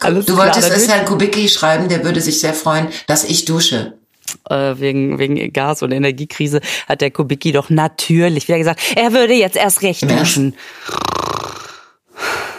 [0.00, 3.44] Alles du wolltest klar, es Herrn Kubicki schreiben, der würde sich sehr freuen, dass ich
[3.44, 3.99] dusche
[4.48, 9.34] äh, wegen, wegen Gas- und Energiekrise, hat der Kubicki doch natürlich wieder gesagt, er würde
[9.34, 10.54] jetzt erst recht duschen.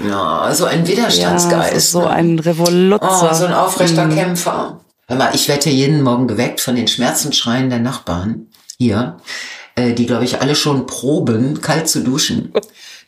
[0.07, 1.73] Ja, so ein Widerstandsgeist.
[1.73, 2.09] Ja, so ne?
[2.09, 3.29] ein Revoluzer.
[3.31, 4.15] Oh, so ein aufrechter mhm.
[4.15, 4.81] Kämpfer.
[5.07, 8.47] Hör mal, ich werde jeden Morgen geweckt von den Schmerzensschreien der Nachbarn
[8.77, 9.17] hier,
[9.75, 12.53] äh, die, glaube ich, alle schon proben, kalt zu duschen.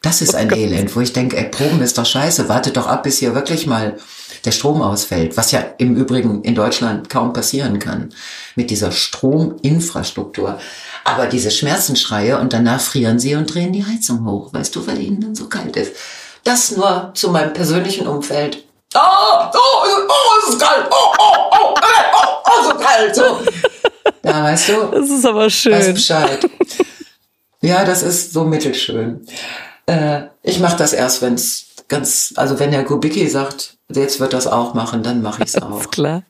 [0.01, 2.87] Das ist ein oh Elend, wo ich denke, ey, proben ist doch scheiße, wartet doch
[2.87, 3.97] ab, bis hier wirklich mal
[4.45, 8.13] der Strom ausfällt, was ja im Übrigen in Deutschland kaum passieren kann
[8.55, 10.59] mit dieser Strominfrastruktur.
[11.05, 14.99] Aber diese Schmerzenschreie und danach frieren sie und drehen die Heizung hoch, weißt du, weil
[14.99, 15.93] ihnen dann so kalt ist.
[16.43, 18.65] Das nur zu meinem persönlichen Umfeld.
[18.95, 20.13] Oh, oh, oh,
[20.43, 20.85] es ist kalt.
[20.91, 23.15] Oh, oh, oh, oh, oh, so kalt.
[23.15, 23.23] So.
[24.25, 24.73] Ja, weißt du?
[24.91, 25.73] Das ist aber schön.
[25.73, 26.49] Weiß Bescheid.
[27.61, 29.25] Ja, das ist so mittelschön.
[29.85, 34.33] Äh, ich mache das erst, wenn es ganz, also wenn der Kubicki sagt, jetzt wird
[34.33, 35.91] das auch machen, dann mache ich es auch.
[35.91, 36.23] klar.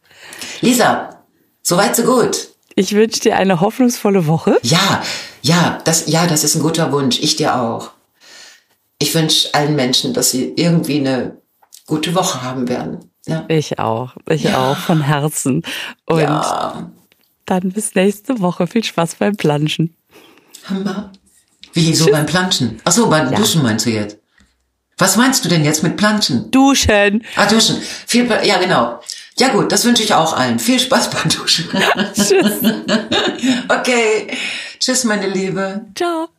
[0.60, 1.24] Lisa,
[1.62, 2.50] soweit so gut.
[2.76, 4.60] Ich wünsche dir eine hoffnungsvolle Woche.
[4.64, 5.02] Ja,
[5.42, 7.20] ja, das, ja, das ist ein guter Wunsch.
[7.22, 7.92] Ich dir auch.
[9.00, 11.38] Ich wünsche allen Menschen, dass sie irgendwie eine
[11.88, 13.12] gute Woche haben werden.
[13.26, 13.46] Ja.
[13.48, 14.16] Ich auch.
[14.28, 14.58] Ich ja.
[14.58, 15.64] auch von Herzen.
[16.06, 16.92] Und ja.
[17.46, 18.68] dann bis nächste Woche.
[18.68, 19.96] Viel Spaß beim Planschen.
[20.66, 21.12] Hammer.
[21.74, 22.82] Wie so beim Planschen?
[22.84, 23.34] Ach so, beim.
[23.34, 24.18] Duschen meinst du jetzt?
[24.98, 26.52] Was meinst du denn jetzt mit Planschen?
[26.52, 27.24] Duschen.
[27.36, 27.82] Ah, duschen.
[28.08, 29.00] Viel, ja, genau.
[29.38, 30.60] Ja gut, das wünsche ich auch allen.
[30.60, 31.70] Viel Spaß beim Duschen.
[32.14, 32.60] Tschüss.
[33.70, 34.28] okay.
[34.80, 35.86] Tschüss, meine Liebe.
[35.96, 36.30] Ciao.